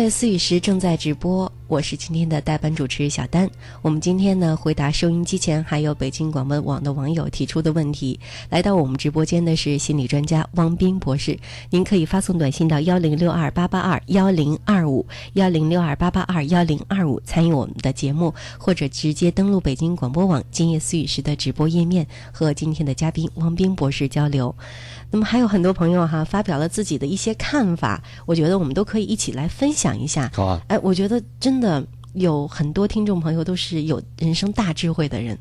[0.04, 1.50] 今夜思雨时正在直播。
[1.70, 3.50] 我是今天的代班主持小丹。
[3.82, 8.20] 我们今天呢，回答收音机前还有北京广播网的网友提出的问题。
[8.50, 11.40] 来到我们直播间的是心理专家汪斌博士。
[11.70, 24.54] 您可以发送短信到幺零六二八八二幺零二五幺零六二八八二幺零二五参与我们的节目，或者直接登录北京广播网今夜思雨时的直播页面和今天的嘉宾汪斌博士交流。
[25.14, 30.32] 那么还有很多朋友哈发表了自己的一些看法，我觉得我们都可以一起来分享一下。
[30.34, 35.38] 好啊，哎，我觉得真的有很多听众朋友都是有人生大智慧的人。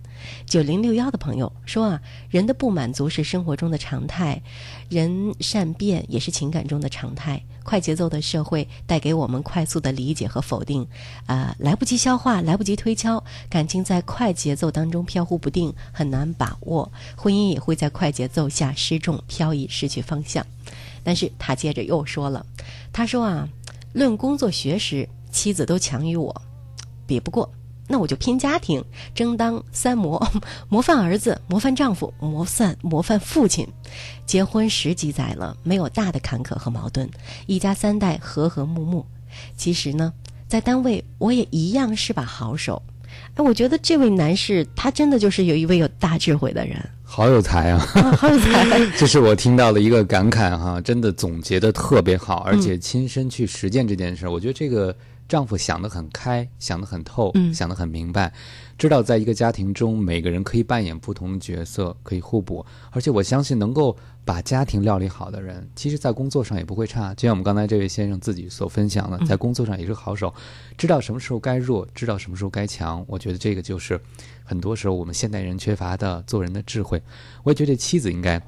[0.46, 4.42] 九零六幺的朋友说啊，人的不满足是生活中的常态，
[4.88, 7.42] 人善变也是情感中的常态。
[7.62, 10.86] 快节奏的社会带给我们快速的理解和否定，
[11.26, 20.44] 啊，来不及消化，来不及推敲，感情在快节奏当中飘忽不定，很难把握，婚姻也会在快节奏下失重、漂移、失去方向。
[21.04, 22.44] 但是他接着又说了，
[22.92, 23.48] 他说啊，
[23.92, 26.42] 论工作学识，妻子都强于我，
[27.06, 27.50] 比不过。
[27.88, 28.82] 那我就拼家庭，
[29.14, 30.24] 争当三模，
[30.70, 33.68] 模范儿子，模范丈夫，模范模范父亲。
[34.24, 37.06] 结婚十几载了，没有大的坎坷和矛盾，
[37.46, 39.04] 一家三代和和睦睦。
[39.56, 40.10] 其实呢，
[40.48, 42.80] 在单位我也一样是把好手。
[43.34, 47.78] 哎，我觉得这位男士他真的就是有一位有大智慧的人，好有才啊！
[48.16, 54.96] 好有才， 这是我听到的一个感慨哈，真的总结的特别好，而且亲身去实践这件事，我觉得这个。
[55.32, 58.30] 丈夫想得很开，想得很透，想得很明白，
[58.76, 62.62] 知道在一个家庭中，每个人可以扮演不同的角色，可以互补。
[62.90, 67.14] 而且我相信，能够把家庭料理好的人，其实在工作上也不会差。
[67.14, 70.34] 就像我们刚才这位先生自己所分享的，在工作上也是好手，
[70.76, 73.02] 知道什么时候该弱，知道什么时候该强。
[73.08, 73.98] 我觉得这个就是
[74.44, 77.02] 很多时候我们现代人缺乏的做人的智慧。
[77.42, 78.38] 我也觉得妻子应该。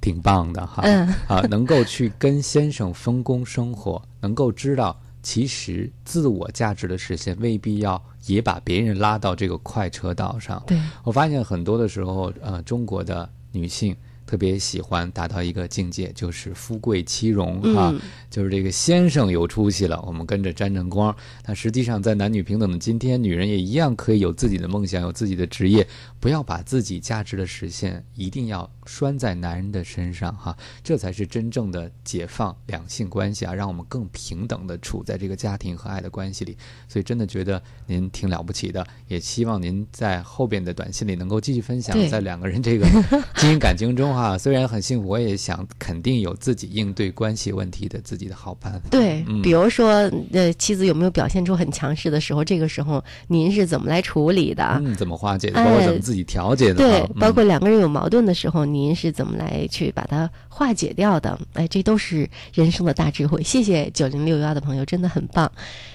[0.00, 0.82] 挺棒的哈。
[0.84, 10.62] 嗯啊，能够去跟先生分工生活，能够知道其实自我价值的实现未必要也把别人拉到这个快车道上。
[10.68, 13.96] 对我发现很多的时候，呃，中国的女性。
[14.26, 21.14] 特别喜欢达到一个境界，就是富贵妻荣哈、嗯就是这个先生有出息了，我们跟着沾沾光。
[21.42, 25.86] 但实际上，在男女平等的今天，女人也一样可以有自己的梦想，有自己的职业，
[26.24, 36.56] 不要把自己价值的实现一定要拴在男人的身上哈，这才是真正的解放两性关系啊，让我们更平等的处在这个家庭和爱的关系里。
[36.88, 42.86] 所以真的觉得您挺了不起的，也希望您在后边的短信里能够继续分享，在两个人这个
[43.36, 48.80] 经营感情中哈，虽然很幸福，我也想肯定有自己应对关系问题的自己的好办法。
[48.90, 52.42] 对，嗯比如说，呃，妻子有没有表现出很强势的时候？
[52.42, 54.64] 这个时候您是怎么来处理的？
[54.82, 61.36] 嗯，怎么化解的，包括哎怎么自己调节的对哈，，包括嗯两个人有矛盾的时候，您是怎么来去把它化解掉的？
[61.54, 63.42] 哎，这都是人生的大智慧。
[63.42, 65.50] 谢谢九零六幺的朋友，真的很棒。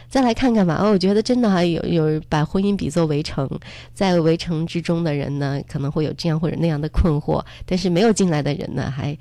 [0.10, 3.48] 再来看看吧，哦，我觉得真的还有有把婚姻比作围城，
[3.94, 9.16] 在围城之中的人呢，可能会有这样或者那样的困惑，但是没有进来的人呢，还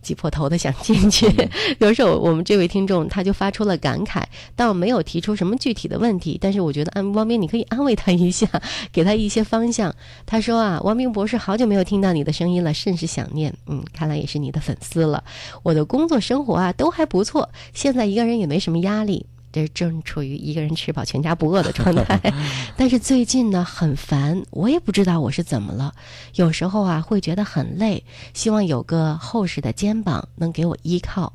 [0.00, 1.28] 挤破头的想进去。
[1.28, 4.22] 比如说， 我们这位听众他就发出了感慨，
[4.54, 8.46] 倒没有提出什么具体的问题，但是我觉得安汪斌，你可以安慰他一下，
[8.92, 9.92] 给他一些方向。
[10.24, 13.52] 他说啊，汪斌博士，好久没有听到你的声音了，甚是想念。
[13.66, 15.24] 嗯，看来也是你的粉丝了。
[15.64, 19.26] 我的工作生活啊都还不错，现在一个人也没什么压力。
[19.50, 22.20] 这正处于一个人吃饱全家不饿的状态，
[22.76, 25.94] 但是最近呢很烦，我也不知道我是怎么了。
[26.34, 31.32] 有时候啊会觉得很累，希望有个厚实的肩膀能给我依靠。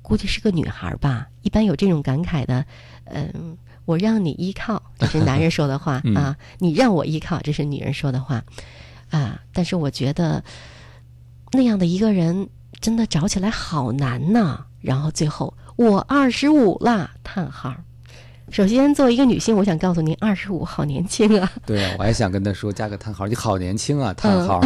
[0.00, 2.66] 估计是个女孩吧，一般有这种感慨的，
[3.04, 8.44] 嗯，我让你依靠，这是男人说的话、 嗯啊，你让我依靠，这是女人说的话
[9.10, 9.40] 啊。
[9.52, 10.44] 但是我觉得
[11.52, 12.48] 那样的一个人
[12.80, 14.66] 真的找起来好难呐。
[14.82, 17.74] 然后最后我二十五啦，叹号。
[18.50, 21.50] 首先，作为一个女性，我想告诉您，二十五好年轻啊！
[21.66, 24.60] 对啊，我还想跟他说加个叹号，你好年轻啊，叹号。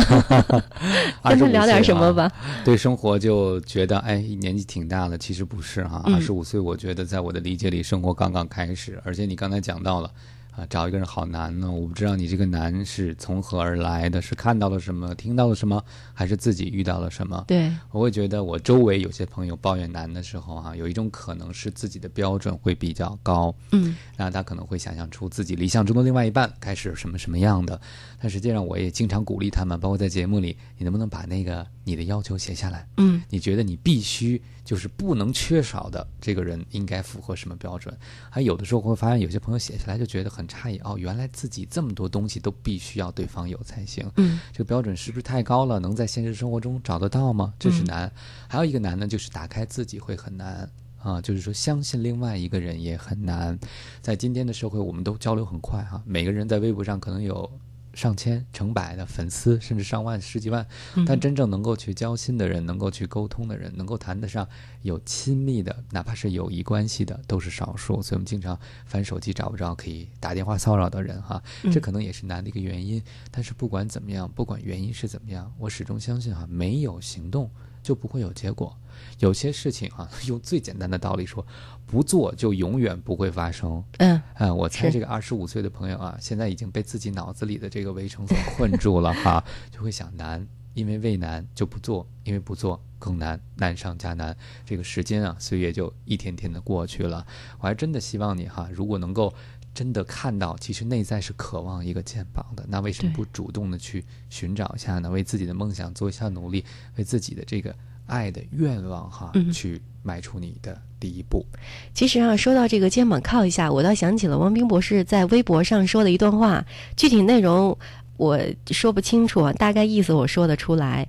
[1.25, 2.33] 跟他聊点什么吧啊
[2.64, 9.01] 对生活就觉得哎年纪挺大了，其实不是哈，嗯二十五岁，我觉得在我的理解里，生活刚刚开始。
[9.05, 10.11] 而且你刚才讲到了。
[10.59, 11.71] 啊，找一个人好难呢。
[11.71, 15.81] 我不知道你这个难是从何而来的，是看到了什么，听到了什么，
[16.12, 17.44] 还是自己遇到了什么？
[17.47, 27.81] 对，我会觉得我周围有些朋友抱怨难的时候啊，有一种可能是自己的标准会比较高，嗯，那他可能会想象出自己理想中的另外一半该是什么什么样的。
[28.21, 32.85] 但实际上，我也经常鼓励他们，包括在节目里，你能不能把那个你的要求写下来？
[32.97, 37.96] 嗯，你觉得你必须就是不能缺少的这个人应该符合什么标准？
[38.28, 44.07] 还有的时候会发现，有些朋友写下来就觉得很诧异，哦，原来自己这么多东西都必须要对方有才行。
[44.16, 45.81] 嗯，这个标准是不是太高了？
[45.81, 47.54] 能在现实生活中找得到吗？
[47.59, 48.12] 这是嗯难。
[48.46, 50.70] 还有一个难呢，就是打开自己会很难。
[51.00, 53.59] 啊，就是说，相信另外一个人也很难。
[54.02, 57.50] 在今天的社会，我们都交流很快哈、每个人在微博上可能有
[57.98, 64.48] 上千、成百的粉丝，甚至上万、十几万，嗯但真正能够去交心的人，能够去沟通的人，能够谈得上
[64.82, 68.00] 有亲密的，哪怕是友谊关系的，都是少数。
[68.00, 68.56] 所以我们经常
[68.87, 73.02] 翻手机找不着可以打电话骚扰的人哈，嗯这可能也是难的一个原因。
[73.32, 77.50] 但是不管怎么样，不管原因是怎么样，我始终相信哈，没有行动
[77.82, 78.76] 就不会有结果。
[79.18, 81.44] 有些事情啊， 用最简单的道理说，
[81.87, 83.82] 不做就永远不会发生。
[83.98, 94.37] 嗯，啊，我猜这个二十五岁的朋友啊，现在已经被自己脑子里的这个围城所困住了哈，就会想难，因为畏难就不做，因为不做更难，难上加难。
[94.64, 97.26] 这个时间啊，岁月就一天天的过去了。
[97.58, 99.32] 我还真的希望你哈，如果能够
[99.74, 105.08] 真的看到，其实内在是渴望一个肩膀的，那为什么不主动的去寻找一下呢？
[105.08, 106.64] 为自己的梦想做一下努力，
[106.96, 107.72] 为自己的这个
[108.09, 111.47] 爱的愿望哈，嗯去迈出你的第一步。
[111.94, 116.64] 其实啊，说到这个肩膀靠一下，我倒想起了王冰博士在微博上说的一段话，
[116.97, 117.79] 具体内容
[118.16, 118.40] 我
[118.71, 121.07] 说不清楚啊，大概意思我说得出来。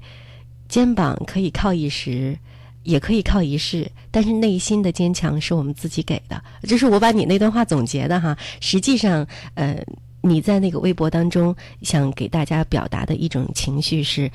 [0.67, 2.37] 肩膀可以靠一时，
[2.83, 6.43] 也可以靠一世，但是内心的坚强是我们自己给的。
[6.61, 8.37] 这是我把你那段话总结的哈。
[8.59, 9.81] 实际上，呃，
[10.21, 14.29] 你在那个微博当中想给大家表达的一种情绪是。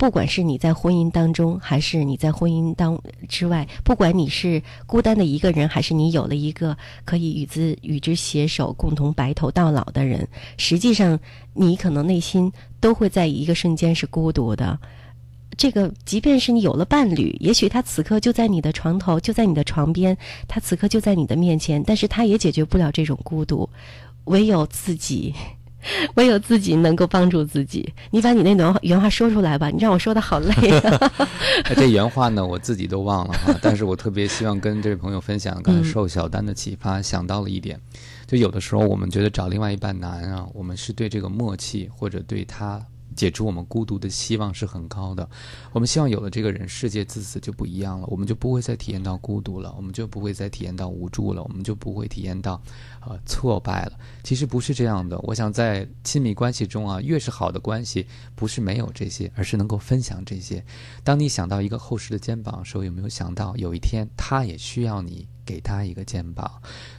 [0.00, 11.20] 不管是你在婚姻当中，还是你在婚姻当之外，不管你是孤单的一个人，还是你有了一个可以与之与之携手、共同白头到老的人，实际上
[11.52, 14.78] 你可能内心都会在一个瞬间是孤独的。
[15.58, 20.16] 这个，即便是你有了伴侣，也许他此刻就在你的床头，就在你的床边，
[20.48, 23.68] 他此刻就在你的面前，但是他也解决不了这种孤独，
[24.24, 25.34] 唯有自己
[26.16, 27.92] 唯有自己能够帮助自己。
[28.10, 31.12] 你把你那段原话说出来吧，你让我说的好累啊。
[31.76, 37.80] 这原话呢，我自己都忘了哈， 但是我特别希望跟这位朋友分享，刚才受小丹的启发，想到了一点，
[38.26, 42.80] 就有的时候我们觉得找另外一半难啊，我们是对这个默契或者对他。
[43.16, 45.28] 解除我们孤独的希望是很高的，
[45.72, 52.62] 我们希望有了这个人，世界自此就不一样了，我们就不会再体验到孤独了，我们就不会再体验到无助了，我们就不会体验到，
[53.00, 53.98] 呃，挫败了。
[54.22, 55.18] 其实不是这样的。
[55.20, 60.64] 我想在亲密关系中啊，越是好的关系，不是没有这些，而是能够分享这些。
[61.02, 66.50] 当你想到一个厚实的肩膀的时候，有没有想到有一天他也需要你给他一个肩膀？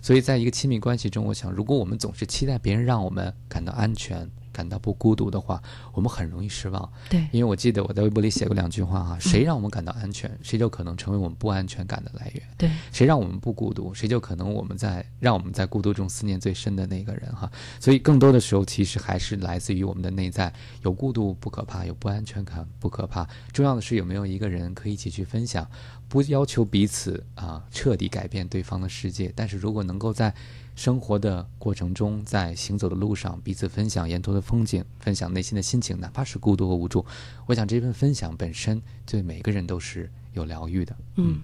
[0.01, 4.29] 所以在一个亲密关系中，我想，如果我们总是期待别人让我们感到安全。
[4.51, 5.61] 感到不孤独的话，
[5.93, 6.91] 我们很容易失望。
[7.09, 12.43] 对，因为我记得我在微博里写过两句话哈：谁让我们感到安全，谁就可能成为我们不安全感的来源。
[12.57, 17.51] 对，谁让我们不孤独，谁就可能我们在让我们在孤独中思念最深的那个人哈。
[17.79, 20.51] 所以更多的时候，其实还是来自于我们的内在。
[20.83, 25.67] 有孤独不可怕，有不安全感不可怕，重要的是有没有一个人可以一起去分享。
[26.07, 30.33] 不要求彼此啊彻底改变对方的世界，但是如果能够在。
[30.75, 37.05] 生活的过程中，在行走的路上，彼此分享沿途的风景，分享内心的心情，哪怕是孤独和无助。
[37.45, 40.95] 我想这份分享本身对每个人都是有疗愈的。
[41.17, 41.39] 嗯，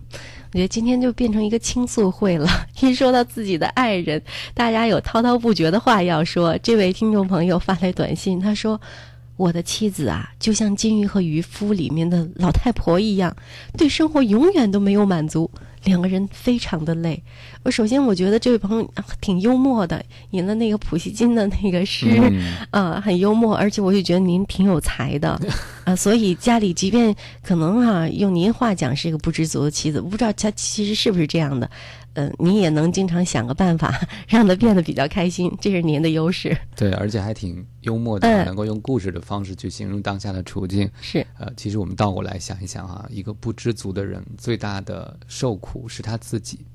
[0.53, 2.49] 我觉得今天就变成一个倾诉会了。
[2.82, 4.21] 一说到自己的爱人，
[4.53, 6.57] 大家有滔滔不绝的话要说。
[6.59, 8.80] 这位听众朋友发来短信，他说
[9.36, 13.36] ：“我的妻子啊，就像《金鱼和渔夫》里面的老太婆一样，
[13.78, 15.51] 对生活永远都没有满足。”
[15.84, 17.21] 两个人非常的累。
[17.63, 22.07] 我首先我觉得这位朋友挺幽默的，引了那个普希金的那个诗，
[22.71, 25.39] 啊，很幽默，而且我就觉得您挺有才的，
[25.84, 31.69] 啊，所以家里即便可能哈用您话讲是一个不知足的妻子，我不知道他其实是不是这样的。
[32.18, 33.93] 嗯，你也能经常想个办法
[34.28, 36.57] 让他变得比较开心，这是您的优势。
[36.76, 40.89] 对，而且还挺幽默的，能够用故事的方式去形容当下的处境。
[40.99, 46.65] 是，呃，其实我们倒过来想一想哈，一个不知足的人，最大的受苦是他自己，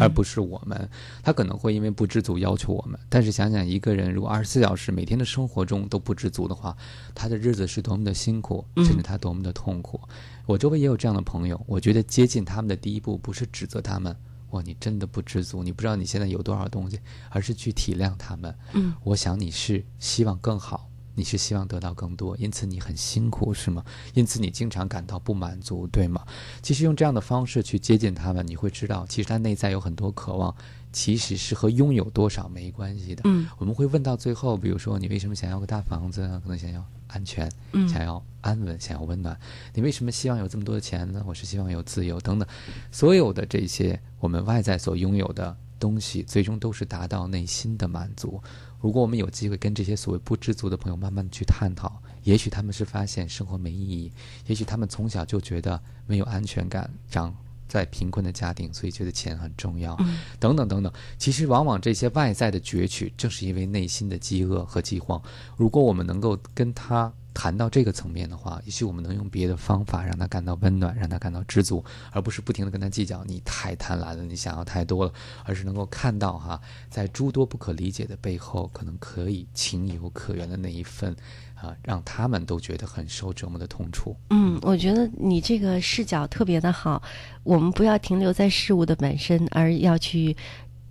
[0.00, 0.90] 而不是我们。
[1.22, 6.76] 他可能会因为不知足要求我们，但是想想一个人如果二十四小时每天的生活中都不知足的话，
[7.14, 10.00] 他的日子是多么的辛苦，甚至他多么的痛苦。
[10.44, 14.12] 我周围也有这样的朋友，我觉得接近他们的第一步不是指责他们。
[14.50, 18.54] 哇，你真的不知足，你不知道你现在有多少东西，而是去体谅他们。
[18.72, 23.84] 嗯，我想你是希望更好，你是希望得到更多，因此你很辛苦，是吗？
[24.14, 26.24] 因此你经常感到不满足，对吗？
[26.62, 30.54] 其实用这样的方式去接近他们，你会知道，其实他内在有很多渴望。
[30.90, 33.20] 其实是和拥有多少没关系的。
[33.26, 36.40] 嗯，我们会问到最后，比如说你为什么想要个大房子呢？
[36.42, 37.50] 可能想要安全，
[37.88, 39.38] 想要安稳，想要温暖。
[39.74, 41.22] 你为什么希望有这么多的钱呢？
[41.26, 42.48] 我是希望有自由等等。
[42.92, 48.40] 所有的这些我们外在所拥有的东西，最终都是达到内心的满足。
[48.80, 54.12] 如果我们有机会跟这些所谓不知足的朋友慢慢去探讨，也许他们是发现生活没意义，
[54.46, 57.34] 也许他们从小就觉得没有安全感，长。
[57.68, 59.96] 在贫困的家庭，所以觉得钱很重要，
[60.40, 60.92] 等等等等。
[61.18, 65.22] 其实，往往这些外在的攫取，正是因为内心的饥饿和饥荒。
[65.56, 73.22] 如果我们能够跟他谈到这个层面的话，也许我们能用别的方法让他感到温暖，让他感到知足，而不是不停的跟他计较。
[73.24, 75.12] 你太贪婪了，你想要太多了，
[75.44, 76.60] 而是能够看到哈，
[76.90, 81.14] 在诸多不可理解的背后，可能可以情有可原的那一份。
[81.60, 84.14] 啊，让他们都觉得很受折磨的痛楚。
[84.30, 87.02] 嗯，我觉得你这个视角特别的好。
[87.42, 90.36] 我们不要停留在事物的本身，而要去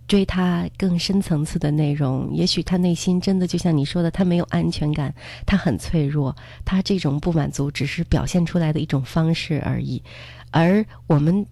[0.08, 2.30] 追它更深层次的内容。
[2.34, 5.14] 也许他内心真的就像你说的，他没有安全感，
[5.46, 10.02] 他很脆弱，他这种不满足只是表现出来的一种方式而已。
[10.52, 11.46] 而我们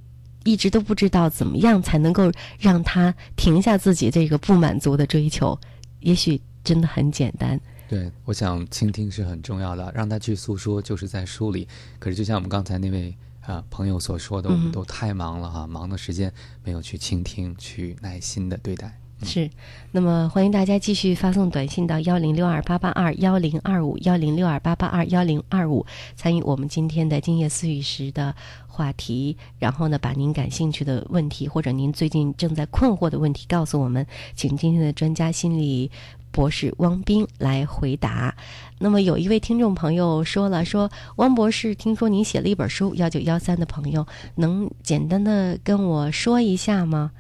[0.43, 5.57] 一直都不知道怎么样才能够让他停下自己这个不满足的追求。
[5.99, 7.59] 也许真的很简单。
[7.88, 11.67] 对，我想倾听是很重要的，让他去诉说，就是在梳理。
[11.99, 16.33] 可是，就像我们刚才那位啊朋友所说的，我们都太忙了哈，忙的时间
[16.63, 18.99] 没有去倾听，去耐心的对待。
[19.23, 19.49] 是，
[19.91, 28.36] 那么欢迎大家继续发送短信到幺零六二八八二幺零二五幺零六二八八二幺零二五，参与我们今天的今夜思语时的
[28.67, 29.38] 话题。
[29.57, 34.05] 然后呢，把您感兴趣的问题或者您最近正在困惑的问题告诉我们，
[34.36, 35.89] 请今天的专家心理。
[36.36, 38.36] 博士汪斌来回答。
[38.77, 44.05] 那么有一位听众朋友说了：“说汪博士，听说您写了一本书，幺九幺三的朋友
[44.36, 47.11] 能简单的跟我说一下吗？”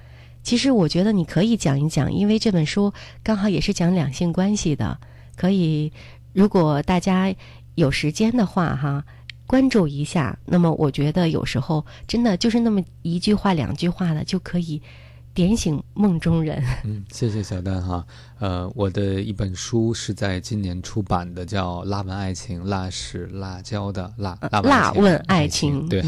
[0.43, 2.91] 其实我觉得你可以讲一讲，因为这本书
[3.23, 4.99] 刚好也是讲两性关系的。
[5.37, 5.93] 可以，
[6.33, 7.33] 如果大家
[7.75, 9.05] 有时间的话，哈，
[9.47, 10.37] 关注一下。
[10.45, 14.81] 那么我觉得有时候真的就是那么一句话、两句话的就可以。
[15.35, 16.63] 点醒梦中人。
[16.85, 18.07] 嗯，谢谢小丹哈。
[18.39, 25.87] 呃，我的一本书是在今年出版的，叫《辣问爱情》，辣是辣椒的辣，辣问爱情。
[25.89, 26.01] 对，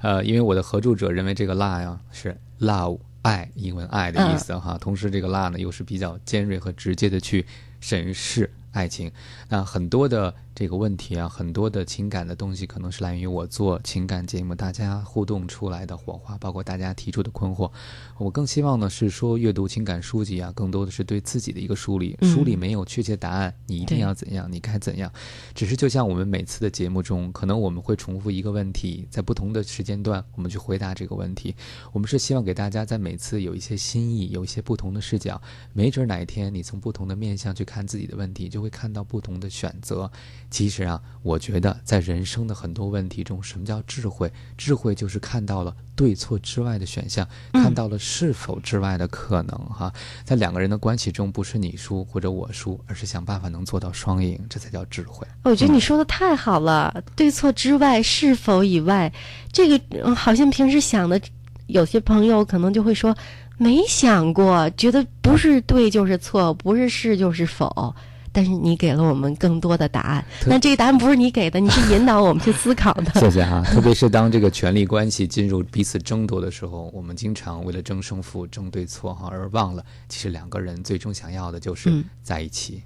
[0.00, 4.78] 呃，因为我的合著者认为这个辣呀是 love 爱，英文爱的意思哈。
[4.80, 7.44] 同时，这个辣呢又是比较尖锐和直接的去
[7.78, 9.12] 审视爱情。
[9.50, 10.34] 那很多的。
[10.54, 17.70] 这个问题啊，很多的情感的东西，可能是来源于我做情感节目，大家互动出来的火花，包括大家提出的困惑。
[18.18, 22.18] 我更希望呢是说，阅读情感书籍啊，更多的是对自己的一个梳理。
[22.22, 25.10] 书里没有确切答案，你一定要怎样，你该怎样。
[25.54, 31.54] 只是就像我们每次的节目中，可能我们会重复一个问题，在不同的时间段，我们去回答这个问题。
[31.92, 35.40] 我们是希望给大家在每次有一些新意，有一些不同的视角。
[35.72, 40.10] 没准哪一天你从不同的面向去看自己的问题，就会看到不同的选择。
[40.52, 44.30] 其实啊，我觉得在人生的很多问题中，什么叫智慧？
[44.58, 49.56] 智慧就是看到了对错之外的选项，看到了是否之外的可能。
[49.70, 49.90] 哈，
[50.24, 55.26] 在两个人的关系中，不是你输或者我输，而是想办法能做到双赢，这才叫智慧。
[55.44, 59.10] 我觉得你说的太好了，对错之外，是否以外，
[59.50, 61.18] 这个好像平时想的，
[61.66, 63.16] 有些朋友可能就会说
[63.56, 67.94] 没想过，觉得不是对就是错，不是是就是否。
[68.32, 73.12] 但是你给了我们更多的答案，那这个答案不是你给的，你是引导我们去思考的。
[73.20, 82.82] 谢谢哈，特别是当这个权力关系进入彼此争夺的时候，我们经常为了争胜负、争对错哈，而忘了其实两个人最终想要的就是在一起。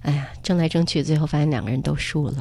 [0.00, 2.34] 哎呀，争来争去，最后发现两个人都输了，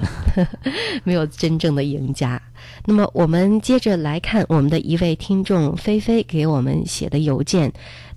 [1.05, 2.41] 没有真正的赢家。
[2.85, 7.71] 那么我们接着来看我们的一位听众菲菲给我们写的邮件。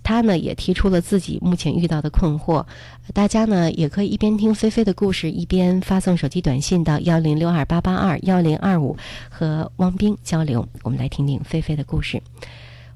[0.04, 2.64] 他呢也提出了自己目前遇到的困惑，
[3.12, 8.96] 大家呢也可以一边听菲菲的故事，一边发送手机短信到幺零六二八八二幺零二五
[9.28, 10.68] 和汪冰交流。
[10.82, 12.22] 我们来听听菲菲的故事。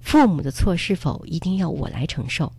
[0.01, 2.53] 父母的错是否一定要我来承受？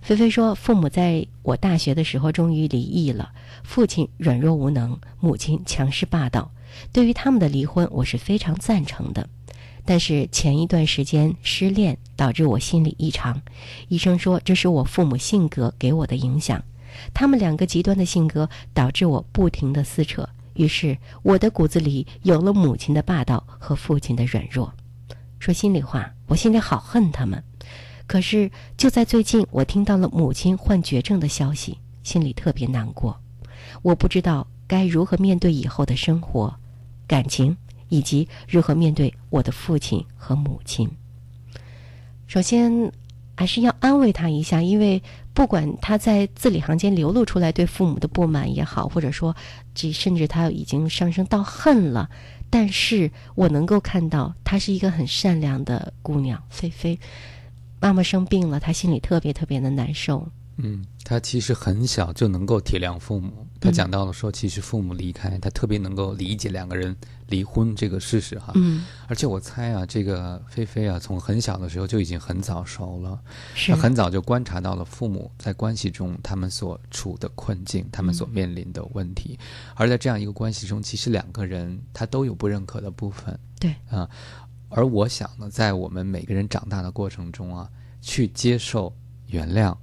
[0.00, 3.32] 菲菲说，父母在我大学的时候终于离异了，
[3.62, 6.50] 父亲软弱无能，母亲强势霸道。
[6.92, 9.28] 对于他们的离婚，我是非常赞成的。
[9.90, 13.42] 但是前一段时间失恋导致我心理异常，
[13.88, 16.62] 医生说这是我父母性格给我的影响，
[17.12, 24.72] 他们两个极端的性格导致我不停的撕扯，于是我的骨子里有了母亲的霸道和父亲的软弱。
[25.40, 27.42] 说心里话，我心里好恨他们。
[28.06, 33.20] 可是就在最近，我听到了母亲患绝症的消息，心里特别难过。
[33.82, 36.54] 我不知道该如何面对以后的生活、
[37.08, 37.56] 感情。
[37.90, 40.88] 以及如何面对我的父亲和母亲。
[42.26, 42.90] 首先，
[43.36, 45.02] 还是要安慰他一下，因为
[45.34, 49.36] 不管他在字里行间流露出来对父母的不满也好，或者说
[49.74, 52.08] 这甚至他已经上升到恨了，
[52.48, 56.42] 但是我能够看到她是一个很善良的姑娘。
[56.50, 56.98] 菲菲，
[57.80, 60.28] 妈妈生病了，她心里特别特别的难受。
[60.62, 63.46] 嗯，她其实很小就能够体谅父母。
[63.58, 66.94] 她讲到了说，其实父母离开她，特别能够理解两个人
[67.30, 68.52] 离婚这个事实哈。
[68.56, 73.18] 嗯，而且我猜啊，这个菲菲啊，从很小的时候就已经很早熟了，
[73.54, 79.38] 是很早就观察到了父母在关系中他们所处的困境，他们所面临的问题。
[79.74, 83.38] 而在这样一个关系中，其实两个人他都有不认可的部分。
[83.58, 84.06] 对啊，
[84.68, 87.66] 而我想呢，在我们每个人长大的过程中啊，
[88.02, 88.94] 去接受、
[89.28, 89.74] 原谅。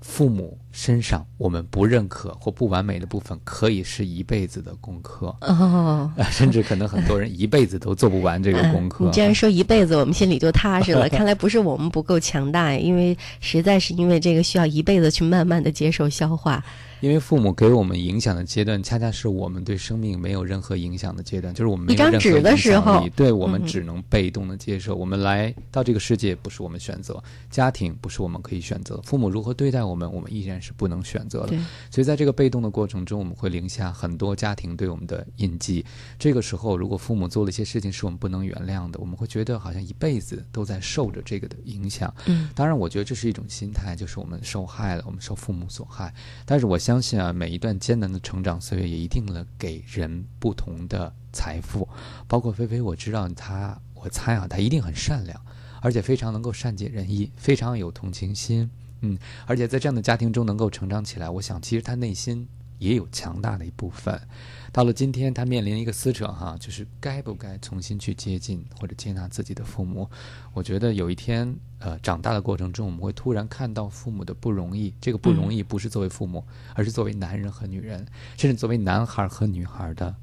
[0.00, 9.04] 父母身上我们不认可或不完美的部分，可以是一辈子的功课哦， 甚至可能很多人一辈子都做不完这个 功课。
[9.04, 11.08] 你既然说一辈子，我们心里就踏实了。
[11.12, 16.64] 看来不是我们不够强大，因为实在是因为这个需要一辈子去慢慢的接受消化。
[17.00, 24.94] 因为父母给我们影响的阶段，恰恰是我们对生命没有任何影响的阶段，就是我们没有任何影响力，对我们只能被动的接受。
[24.94, 27.20] 我们来到这个世界不是我们选择，
[27.50, 31.56] 家庭不是我们可以选择，父母如何对待我们，我们依然是不能选择的。
[31.90, 35.84] 所以在这个被动的过程中，我们会留下很多家庭对我们的印记。
[36.16, 42.14] 这个时候，如果父母做了一些事情是我们不能原谅的，我们会觉得好像一辈子都在受着这个的影响。
[42.26, 46.14] 嗯，当然，我觉得这是一种心态，就是我们受害了，我们受父母所害。
[46.46, 46.92] 但是我相。
[46.92, 51.88] 相信啊，每一段艰难的成长岁月也一定了给人不同的财富。
[52.28, 55.40] 包括菲菲，我知道她，我猜啊，她一定很善良，
[55.80, 58.70] 而且非常能够善解人意，非常有同情心。
[59.02, 62.48] 嗯，而且在这样的家庭中能够成长起来，我想其实他内心
[62.78, 64.20] 也有强大的一部分。
[64.72, 70.08] 到了今天，他面临一个撕扯哈，就是该不该重新去接近或者接纳自己的父母。
[70.54, 71.54] 我觉得有一天。
[71.84, 74.94] 呃，长大的过程中，我们会突然看到父母的不容易。
[75.00, 76.44] 这个不容易不是作为父母，
[76.74, 80.14] 而是作为男人和女人，甚至作为男孩和女孩的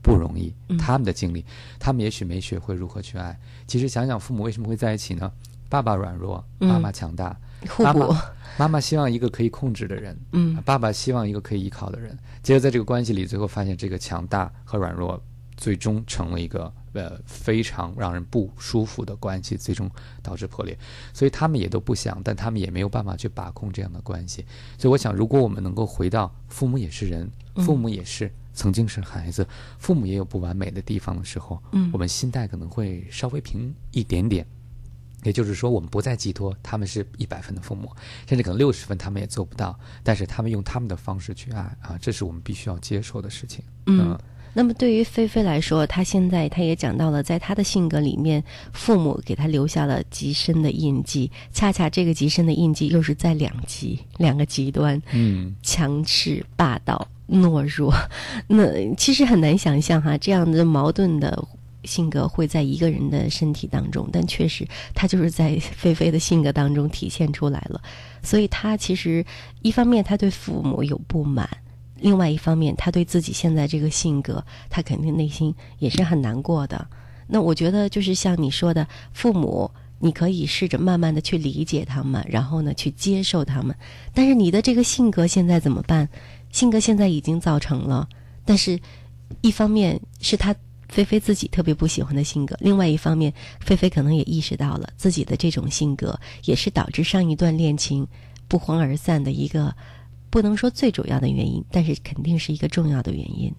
[0.00, 0.54] 不容易。
[0.78, 1.44] 他们的经历，
[1.76, 3.36] 他们也许没学会如何去爱。
[3.66, 5.32] 其实想想，父母为什么会在一起呢？
[5.68, 7.36] 爸爸软弱，嗯妈妈强大，
[7.68, 12.16] 互补妈妈妈妈希望一个可以控制的人，嗯爸爸希望一个可以依靠的人。
[12.42, 15.22] 结果在这个关系里，最后发现这个强大和软弱
[15.56, 19.90] 最终成了一个呃非常让人不舒服的关系，最终
[20.22, 20.76] 导致破裂。
[21.12, 24.44] 所以他们也都不想，但他们也没有办法去把控这样的关系。
[24.76, 28.30] 所以我想，如果我们能够回到父母也是人，嗯父母也是。
[28.54, 29.46] 曾经是孩子，
[29.78, 34.44] 父母也有不完美的地方的时候，嗯我们心态可能会稍微平一点点。
[35.24, 37.90] 也就是说，我们不再寄托他们是一百分的父母，
[38.28, 43.62] 甚至可能六十分他们也做不到，但是他们用他们的方式去爱啊，这是我们必须要接受的事情。
[43.86, 44.18] 嗯，
[44.54, 48.42] 那么对于菲菲来说，她现在她也讲到了，在她的性格里面，
[48.72, 57.06] 父母给她留下了极深的印记，恰恰这个极深的印记又是在两极两个极端，嗯，强势霸道。
[57.30, 57.92] 懦弱，
[58.48, 58.64] 那
[58.94, 61.46] 其实很难想象哈，这样的矛盾的
[61.88, 67.80] 性格会在一个人的身体当中，但确实他就是在菲菲的性格当中体现出来了。
[68.22, 69.24] 所以他其实
[69.62, 71.48] 一方面他对父母有不满，
[71.96, 76.86] 另外一方面他对自己现在这个性格，他肯定内心也是很难过的。
[77.26, 79.70] 那我觉得就是像你说的，父母。
[80.00, 83.74] 你可以试着慢慢的去理解他们，然后呢去接受他们。
[84.14, 86.08] 但是你的这个性格现在怎么办？
[86.52, 88.08] 性格现在已经造成了，
[88.44, 88.78] 但是，
[89.40, 90.54] 一方面是他
[90.88, 98.06] 菲菲自己特别不喜欢的性格，另外一方面，菲菲可能也意识到了自己的这种性格也是导致上一段恋情
[98.48, 99.74] 不欢而散的一个，
[100.30, 103.54] 不能说最主要的原因，但是肯定是一个重要的原因。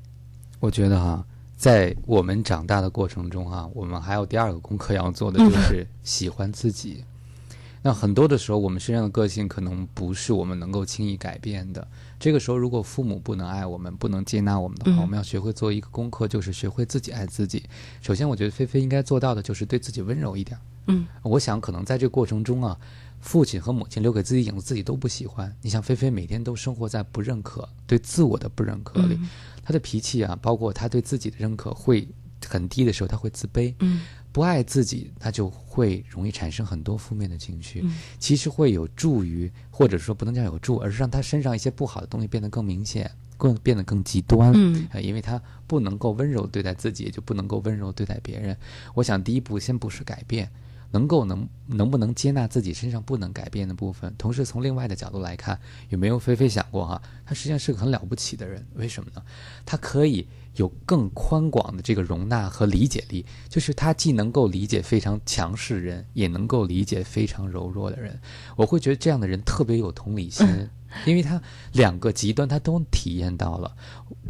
[0.60, 1.26] 我觉得哈，
[1.56, 7.04] 在我们长大的过程中哈，我们还有第二个功课要做的，就是喜欢自己。
[7.82, 11.88] 那很多的时候，我们身上的个性可能不是我们能够轻易改变的。
[12.20, 17.64] 这个时候，如果父母不能爱我们，不能接纳我们的话，嗯我们要学会做一个功课，就是学会自己爱自己。
[18.02, 20.60] 首先，我觉得菲菲应该做到的就是对自己温柔一点。
[20.88, 22.78] 嗯，我想可能在这个过程中啊，
[23.22, 25.56] 父亲和母亲留给自己影子，自己都不喜欢。
[25.62, 29.30] 你像菲菲每天都生活在不认可、对自我的不认可里，嗯
[29.64, 32.08] 她的脾气啊，包括她对自己的认可会
[32.48, 33.74] 很低的时候，她会自卑。
[33.80, 34.02] 嗯。
[34.32, 37.82] 不爱自己，他就会容易产生很多负面的情绪。
[37.84, 44.52] 嗯其实会有助于，或者说不能叫有助，而是让他身上一些不好的东西变得更明显，更变得更极端。
[44.56, 48.56] 嗯呃因为他不能够温柔对待自己，也就不能够温柔对待别人。
[48.94, 50.52] 我想第一步先不是改变，
[50.92, 55.60] 能够能能不能接纳自己身上不能改变的部分，同时从另外的角度来看，
[55.90, 57.02] 有没有菲菲想过哈？
[57.26, 59.24] 他实际上是个很了不起的人，为什么呢？
[59.66, 60.28] 他可以。
[60.60, 68.20] 有更宽广的这个容纳和理解力，就是他既能够理解非常强势人，也能够理解非常柔弱的人。
[68.58, 70.46] 我会觉得这样的人特别有同理心，
[71.08, 71.42] 因为他
[71.72, 73.74] 两个极端他都体验到了。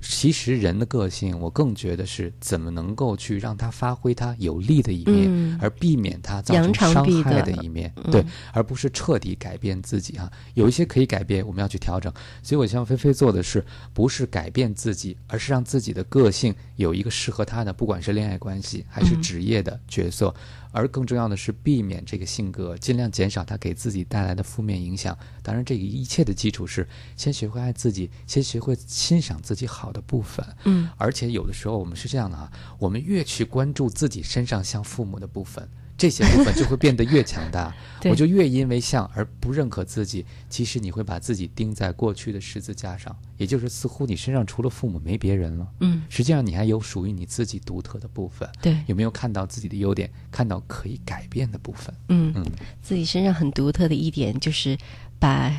[0.02, 12.12] 其实人的个性，我更觉得是怎么能够去让他发挥他有利的一面，嗯而避免他造成伤害的一面，嗯对，而不是彻底改变自己哈、有一些可以改变，我们要去调整。
[12.42, 20.34] 所以我希望菲菲做的是，不是改变自己，而是让自己的个性有一个适合他的，不管是恋爱关系还是嗯职业的角色。
[20.72, 25.18] 而更重要的是，避免这个性格，尽量减少他给自己带来的负面影响。
[25.42, 30.46] 当然，这个一切的基础是先学会爱自己，先学会欣赏自己好的部分。
[30.66, 35.70] 嗯，而且有的时候我们是这样的啊，我们越去关注自己身上像父母的部分。
[36.00, 37.76] 这些部分就会变得越强大，
[38.10, 40.26] 我就越因为像而不认可自己。
[40.48, 45.68] 其实你会把自己钉在过去的十字架上，也就是似乎你身上除了父母没别人了。
[45.82, 48.50] 嗯实际上你还有属于你自己独特的部分。
[48.62, 51.94] 对有没有看到自己的优点，看到可以改变的部分？
[52.08, 52.46] 嗯嗯，
[52.82, 54.78] 自己身上很独特的一点就是
[55.20, 55.52] 把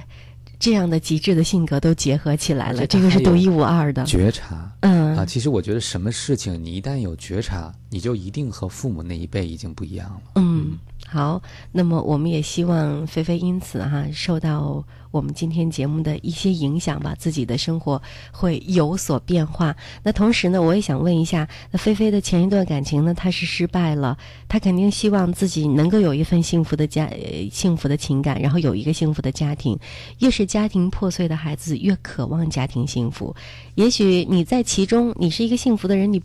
[0.61, 4.05] 这样的极致的性格都结合起来了，这个是独一无二的。
[4.05, 10.21] 觉察，嗯啊，其实我觉得什么事情你一旦有觉察，你就一定和父母那一辈已经不一样了。
[10.35, 11.43] 嗯，好，
[11.73, 18.01] 那么我们也希望菲菲因此哈受到我们今天节目的一些影响吧，自己的生活
[18.31, 19.75] 会有所变化。
[20.03, 24.17] 那同时呢，我也想问一下，那菲菲的前一段感情呢，她是失败了，
[24.49, 27.11] 她肯定希望自己能够有一份幸福的家、
[27.51, 29.79] 幸福的情感，然后有一个幸福的家庭。
[30.19, 33.35] 越是家庭破碎的孩子，越渴望家庭幸福。
[33.75, 36.23] 也许你在其中，你是一个幸福的人，你。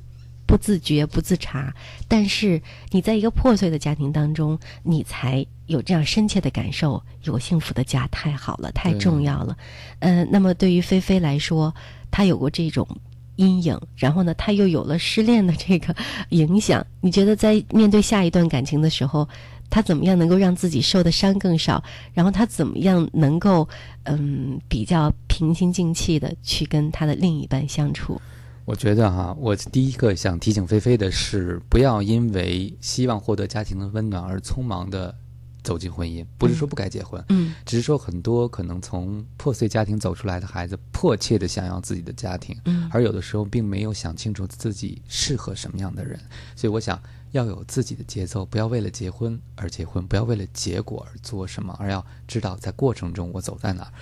[0.56, 1.76] 不自觉、不自察，
[2.08, 9.58] 但是你在一个破碎的家庭当中，你才有这样深切的感受，有幸福的家太好了，太重要了。
[10.00, 11.76] 呃，那么对于菲菲来说，
[12.10, 12.88] 她有过这种
[13.36, 15.94] 阴影，然后呢，她又有了失恋的这个
[16.30, 16.88] 影响。
[17.02, 19.28] 你觉得在面对下一段感情的时候，
[19.70, 21.84] 她怎么样能够让自己受的伤更少？
[22.14, 23.68] 然后她怎么样能够
[24.04, 28.22] 嗯比较平心静气的去跟她的另一半相处？
[28.66, 35.16] 我觉得哈，我第一个想提醒菲菲的是，不要因为希望获得家庭的温暖而匆忙的
[35.64, 46.20] 走进婚姻，不是说不该结婚，嗯，只是说很多可能从破碎家庭走出来的孩子，迫切的想要自己的家庭，嗯而有的时候并没有想清楚自己适合什么样的人，
[46.56, 47.00] 所以我想
[47.34, 53.94] 要有自己的节奏，不要为了结婚而结婚，不要为了结果而做什么，而要知道在过程中我走在哪儿。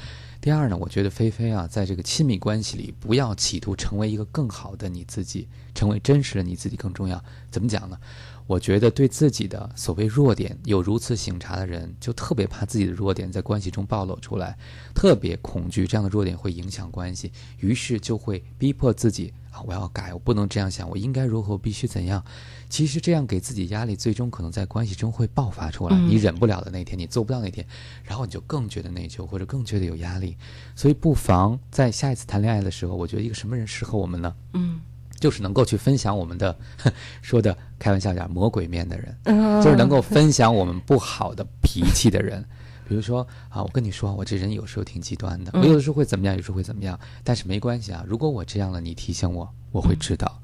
[0.43, 7.23] 第二呢，我觉得菲菲啊，在这个亲密关系里，不要企图成为一个更好的你自己，成为真实的你自己更重要。
[7.49, 7.97] 怎么讲呢？
[8.45, 14.57] 我觉得对自己的所谓弱点有如此醒察的人，就特别怕自己的弱点在关系中暴露出来，
[14.93, 22.23] 特别恐惧这样的弱点会影响关系，于是就会逼迫自己啊，我要改，我不能这样想，我应该如何，我必须怎样。
[22.69, 25.95] 其实这样给自己压力，最终可能在关系中会爆发出来。
[25.95, 27.63] 嗯你忍不了的那天，你做不到那天，
[28.03, 30.35] 然后你就更觉得内疚，或者更觉得有压力。
[30.75, 34.35] 所以不妨在下一次谈恋爱的时候，我觉得一个什么人适合我们呢？
[34.53, 34.81] 嗯，
[35.19, 36.57] 就是能够去分享我们的，
[37.21, 42.43] 说的开玩笑点魔鬼面的人，嗯就是能够分享我们不好的脾气的人。
[42.87, 48.03] 比如说啊，我跟你说，我这人有时候挺极端的，我嗯有的时候会怎么样，有时候会怎么样，但是没关系啊。
[48.07, 50.39] 如果我这样了，你提醒我，我会知道。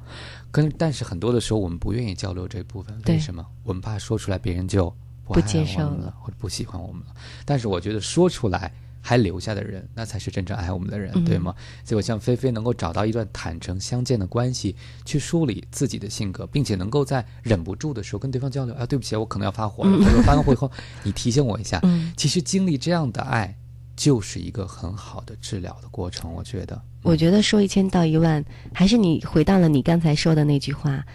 [0.52, 3.46] 跟但是很多的时候，我们不愿意交流这部分，为什么？
[3.64, 4.90] 我们怕说出来别人就
[5.26, 7.14] 不爱不接受我们了，或者不喜欢我们了。
[7.46, 8.72] 但是我觉得说出来
[9.02, 11.56] 还留下的人，那才是真正爱我们的人，嗯对吗？
[11.84, 14.76] 所以我希望菲菲能够找到一段坦诚相见的关系，
[15.06, 18.76] 去梳理自己的性格，并且能够在忍不住的时候跟对方交流。
[18.76, 20.72] 啊，对不起，我可能要发火了，嗯或者发完火以后，
[21.04, 21.80] 你提醒我一下。
[21.84, 23.56] 嗯其实经历这样的爱，
[23.96, 26.82] 就是一个很好的治疗的过程，我觉得。
[27.02, 28.44] 我觉得说一千道一万，
[28.74, 31.06] 还是你回到了你刚才说的那句话：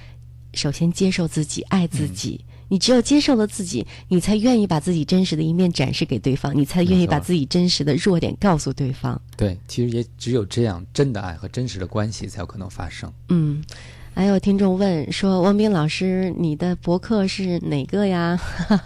[0.54, 2.44] 首先接受自己，爱自己。
[2.68, 9.20] 你只有接受了自己，你才愿意把自己真实的一面展示给对方，你才愿意把自己真实的弱点告诉对方。
[9.36, 13.12] 对，其实也只有这样，真的爱和真实的关系才有可能发生。
[13.28, 13.62] 嗯，
[14.14, 18.38] 还有听众问说：“汪斌老师，你的博客是哪个呀？”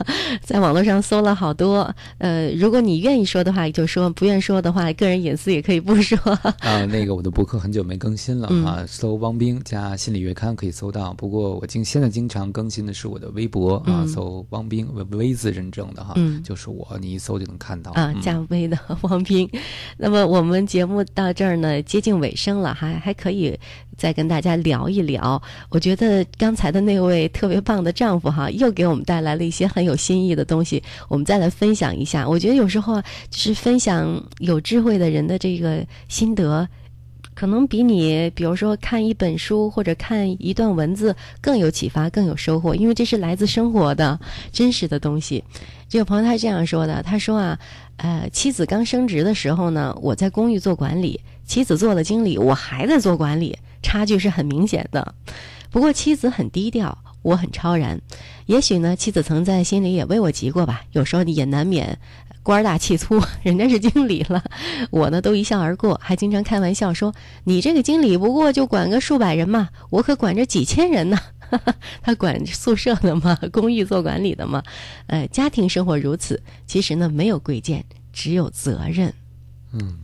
[0.42, 6.18] 在网络上搜了好多，呃，如果你愿意说的话就说，不愿说的话，个人隐私也可以不说。
[6.60, 11.12] 啊，那个我的博客很久没更新了、嗯啊，搜汪冰加心理月刊可以搜到。
[11.12, 19.48] 不过我经现在经常更新的是我的微博啊，嗯搜汪冰 V 字认证的哈，嗯就是我，你一搜就能看到啊，嗯加微的 汪斌。
[19.98, 23.58] 那么我们节目到这儿呢，接近尾声了，还还可以
[23.98, 25.42] 再跟大家聊一聊。
[25.68, 32.26] 我觉得刚才的那位特别棒的丈夫哈，又给我们带来了一些很有新意的东西，我们再来分享一下。
[32.26, 36.66] 我觉得有时候啊，就是分享有智慧的人的这个心得。
[37.34, 44.18] 可能比你，比如说看一本书或者看一段文字更有启发、更有收获，因为这是来自生活的
[44.50, 45.44] 真实的东西。
[45.88, 47.56] 这个朋友他是这样说的：“他说啊，
[47.98, 55.14] 呃，妻子刚升职的时候呢，我在公寓做管理，妻子做了经理，我还在做管理，差距是很明显的。
[55.70, 58.00] 不过妻子很低调，我很超然。
[58.46, 61.98] 也许呢，妻子曾在心里也为我急过吧，有时候也难免
[62.42, 64.42] 官大气粗， 人家是经理了，
[64.90, 67.14] 我呢都一笑而过，还经常开玩笑说
[67.44, 71.18] ：“你这个经理不过就管个数百人嘛，我可管着几千人呢。
[72.00, 74.62] ”他管宿舍的嘛，公寓做管理的嘛，
[75.08, 79.12] 呃，家庭生活如此，其实呢没有贵贱，只有责任。
[79.72, 79.98] 嗯，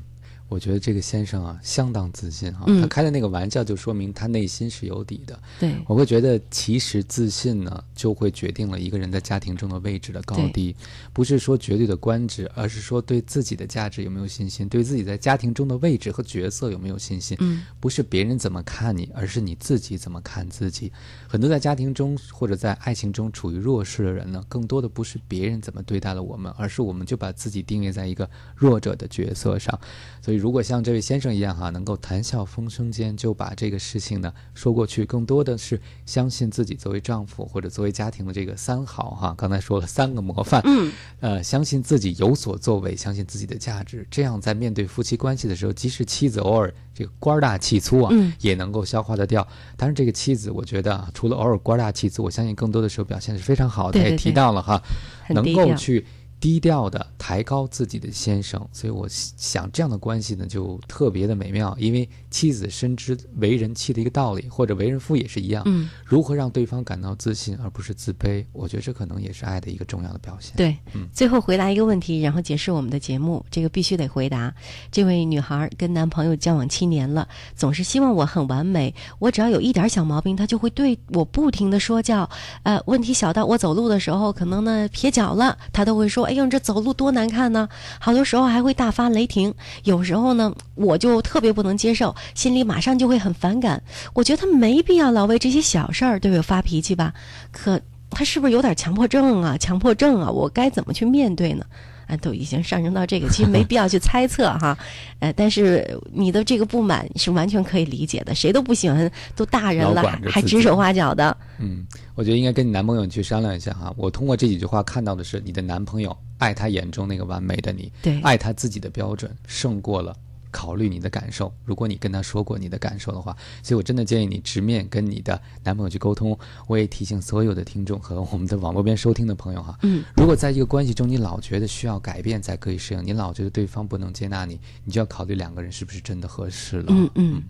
[0.49, 5.41] 我觉得这个先生啊，相当自信哈、嗯他开的那个玩笑就说明他内心是有底的。
[5.59, 10.77] 对我会觉得其实自信呢，就会决定了一个人在家庭中的位置的高低，
[11.13, 17.37] 不是说绝对的官职，而是说对自己的价值有没有信心，对自己在家庭中的位置和角色有没有信心。
[17.41, 20.93] 嗯，不是别人怎么看你，而是你自己怎么看自己。
[21.27, 29.79] 很多在家庭中或者在爱情中处于弱势的人呢，更多的不是别人怎么对待了我们，而是我们就把自己定位在一个弱者的角色上。
[30.21, 39.35] 所以，如果像这位先生一样哈，能够谈笑风生间就把这个事情呢说过去，更多的是相信自己作为丈夫或者作为家庭的这个三好哈。
[39.37, 49.47] 刚才说了三个模范，嗯，呃，相信自己有所作为，相信自己的价值，这样在面对夫妻关系的时候，即使妻子偶尔这个官大气粗啊，嗯也能够消化得掉。
[49.77, 54.01] 当然，这个妻子我觉得啊，除了偶尔官大气粗，我相信更多的时候表现是非常好的。
[54.01, 54.83] 他也提到了哈，
[55.31, 56.05] 能够去。
[56.41, 70.55] 低调的抬高自己的先生，所以我想这样的关系呢就特别的美妙，因为妻子深知为人妻的一个道理，或者为人夫也是一样，嗯，如何让对方感到自信而不是自卑，我觉得这可能也是爱的一个重要的表现。
[70.57, 73.45] 对，嗯最后回答一个问题，然后结束我们的节目。
[73.51, 74.53] 这个必须得回答。
[74.91, 82.29] 这位女孩跟男朋友交往七年了，总是希望我很完美，我只要有一点小毛病，她就会对我不停的说教。
[82.65, 87.69] 呃，问题小到我走路的时候可能呢撇脚了，她都会说：“哎呦，你这走路多难看呢！”
[87.99, 89.55] 好多时候还会大发雷霆。
[89.85, 93.83] 有时候呢，我就特别不能接受，心里马上就会很反感。
[94.13, 97.15] 我觉得他没必要老为这些小事儿对我发脾气吧。
[97.51, 97.81] 可
[98.11, 99.57] 他是不是有点强迫症啊？
[99.59, 100.31] 强迫症啊？
[100.31, 101.65] 我该怎么去面对呢？
[102.07, 104.77] 啊，都已经上升到这个，其实没必要去猜测哈。
[105.21, 111.35] 呃，但是你的这个不满是完全可以理解的，谁都不喜欢，都大人了还指手画脚的。
[111.59, 113.91] 嗯，我觉得应该跟你男朋友去商量一下哈。
[113.97, 120.17] 我通过这几句话看到的是，你的男朋友爱他眼中那个完美的你，对，爱他自己的标准胜过了。
[120.57, 126.39] 考虑你的感受，如果你跟他说过你的感受的话，所以我真的建议你直面跟你的男朋友去沟通。
[126.69, 136.87] 我也提醒所有的听众和我们的网络边收听的朋友哈，嗯，如果在一个关系中你老觉得需要改变才可以适应，你老觉得对方不能接纳你，你就要考虑两个人是不是真的合适了。
[136.91, 137.43] 嗯嗯，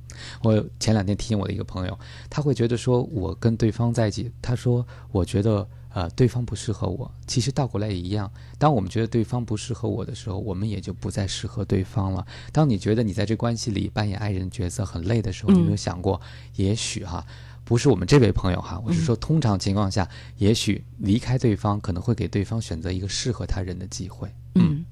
[0.43, 1.99] 我前两天提醒我的一个朋友，
[2.31, 5.69] 他会觉得说我跟对方在一起，他说我觉得。
[5.95, 8.29] 呃，对方不适合我，其实倒过来也一样。
[8.59, 12.27] 当我们觉得对方不适合我的时候，我们也就不再适合对方了。
[12.51, 16.21] 当你觉得你在这关系里扮演爱人角色很累的时候，你有没有想过，
[16.57, 17.25] 也许哈，
[17.65, 24.29] 不是我们这位朋友哈，我是说通常情况下，也许离开对方可能会给对方选择一个适合他人的机会。
[24.57, 24.85] 嗯。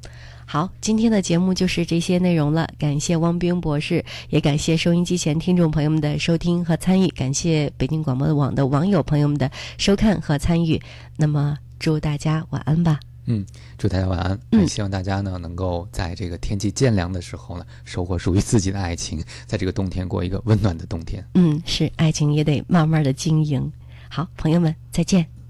[0.47, 2.68] 好，今天的节目就是这些内容了。
[2.78, 10.80] 感谢汪冰博士，也感谢收音机前听众朋友们的收听和参与，感谢北京广播网的网友朋友们的收看和参与。
[11.16, 13.01] 那么，祝大家晚安吧。
[13.26, 13.47] 嗯，
[13.78, 14.38] 祝大家晚安。
[14.51, 21.24] 嗯，希望大家呢能够在这个天气渐凉的时候呢，收获属于自己的爱情，在这个冬天过一个温暖的冬天。
[21.34, 23.72] 嗯，是，爱情也得慢慢的经营。
[24.09, 25.41] 好，朋友们，再见。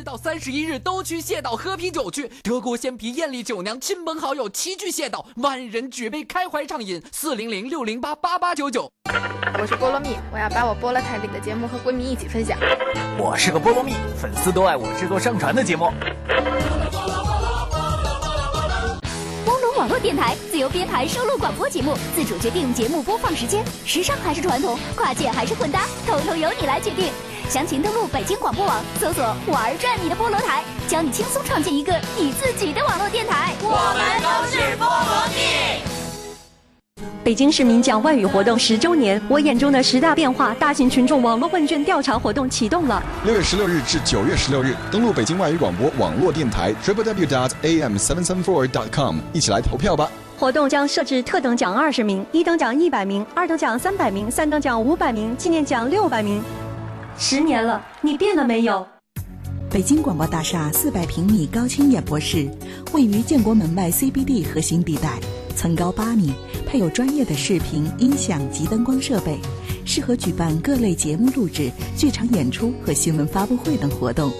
[0.00, 7.02] 十五日到三十一日都去谢岛喝啤酒去，德国鲜啤、艳丽酒娘、亲朋好友齐聚谢岛，万人举杯开怀畅饮。
[7.12, 8.90] 四零零六零八八八九九。
[9.60, 12.58] 我是菠萝蜜，我要把我菠萝台里的节目和闺蜜一起分享。
[13.18, 15.92] 我是个菠萝蜜，粉丝都爱我制作上传的节目。
[19.80, 27.10] 网络电台自由编排收录广播节目，自主决定节目播放时间，时尚还是传统，跨界还是混搭，统统由你来决定。
[27.48, 33.54] 详情登录北京广播网，搜索“玩转你的菠萝台”，教你轻松创建一个你自己的网络电台。
[33.62, 35.99] 我们都是菠萝蜜。
[37.22, 43.02] 北京市民讲外语活动十周年，我眼中的十大变化大型群众网络问卷调查活动启动了。
[43.24, 50.08] 六月十六日至九月十六日，登录北京外语广播网络电台 www.am774.com，一起来投票吧。
[50.38, 56.42] 活动将设置特等奖二十名，一等奖一百名，二等奖三百名，三等奖五百名，纪念奖六百名。
[57.18, 58.86] 十年了，你变了没有？
[59.70, 62.48] 北京广播大厦四百平米高清演播室，
[62.92, 65.18] 位于建国门外 CBD 核心地带，
[65.60, 66.32] 层高八米，
[66.66, 69.38] 配有专业的视频、音响及灯光设备，
[69.84, 74.32] 适合举办各类节目录制、剧场演出和新闻发布会等活动。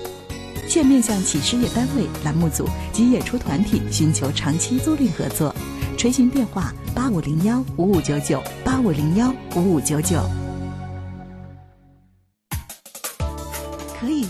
[0.66, 5.54] 现面向企事业单位、栏目组及演出团体寻求长期租赁合作，
[5.98, 10.22] 垂询电话：八五零幺五五九九八五零幺五五九九。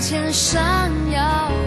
[0.00, 1.59] 前闪耀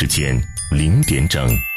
[0.00, 0.40] 时间
[0.70, 1.67] 零点整。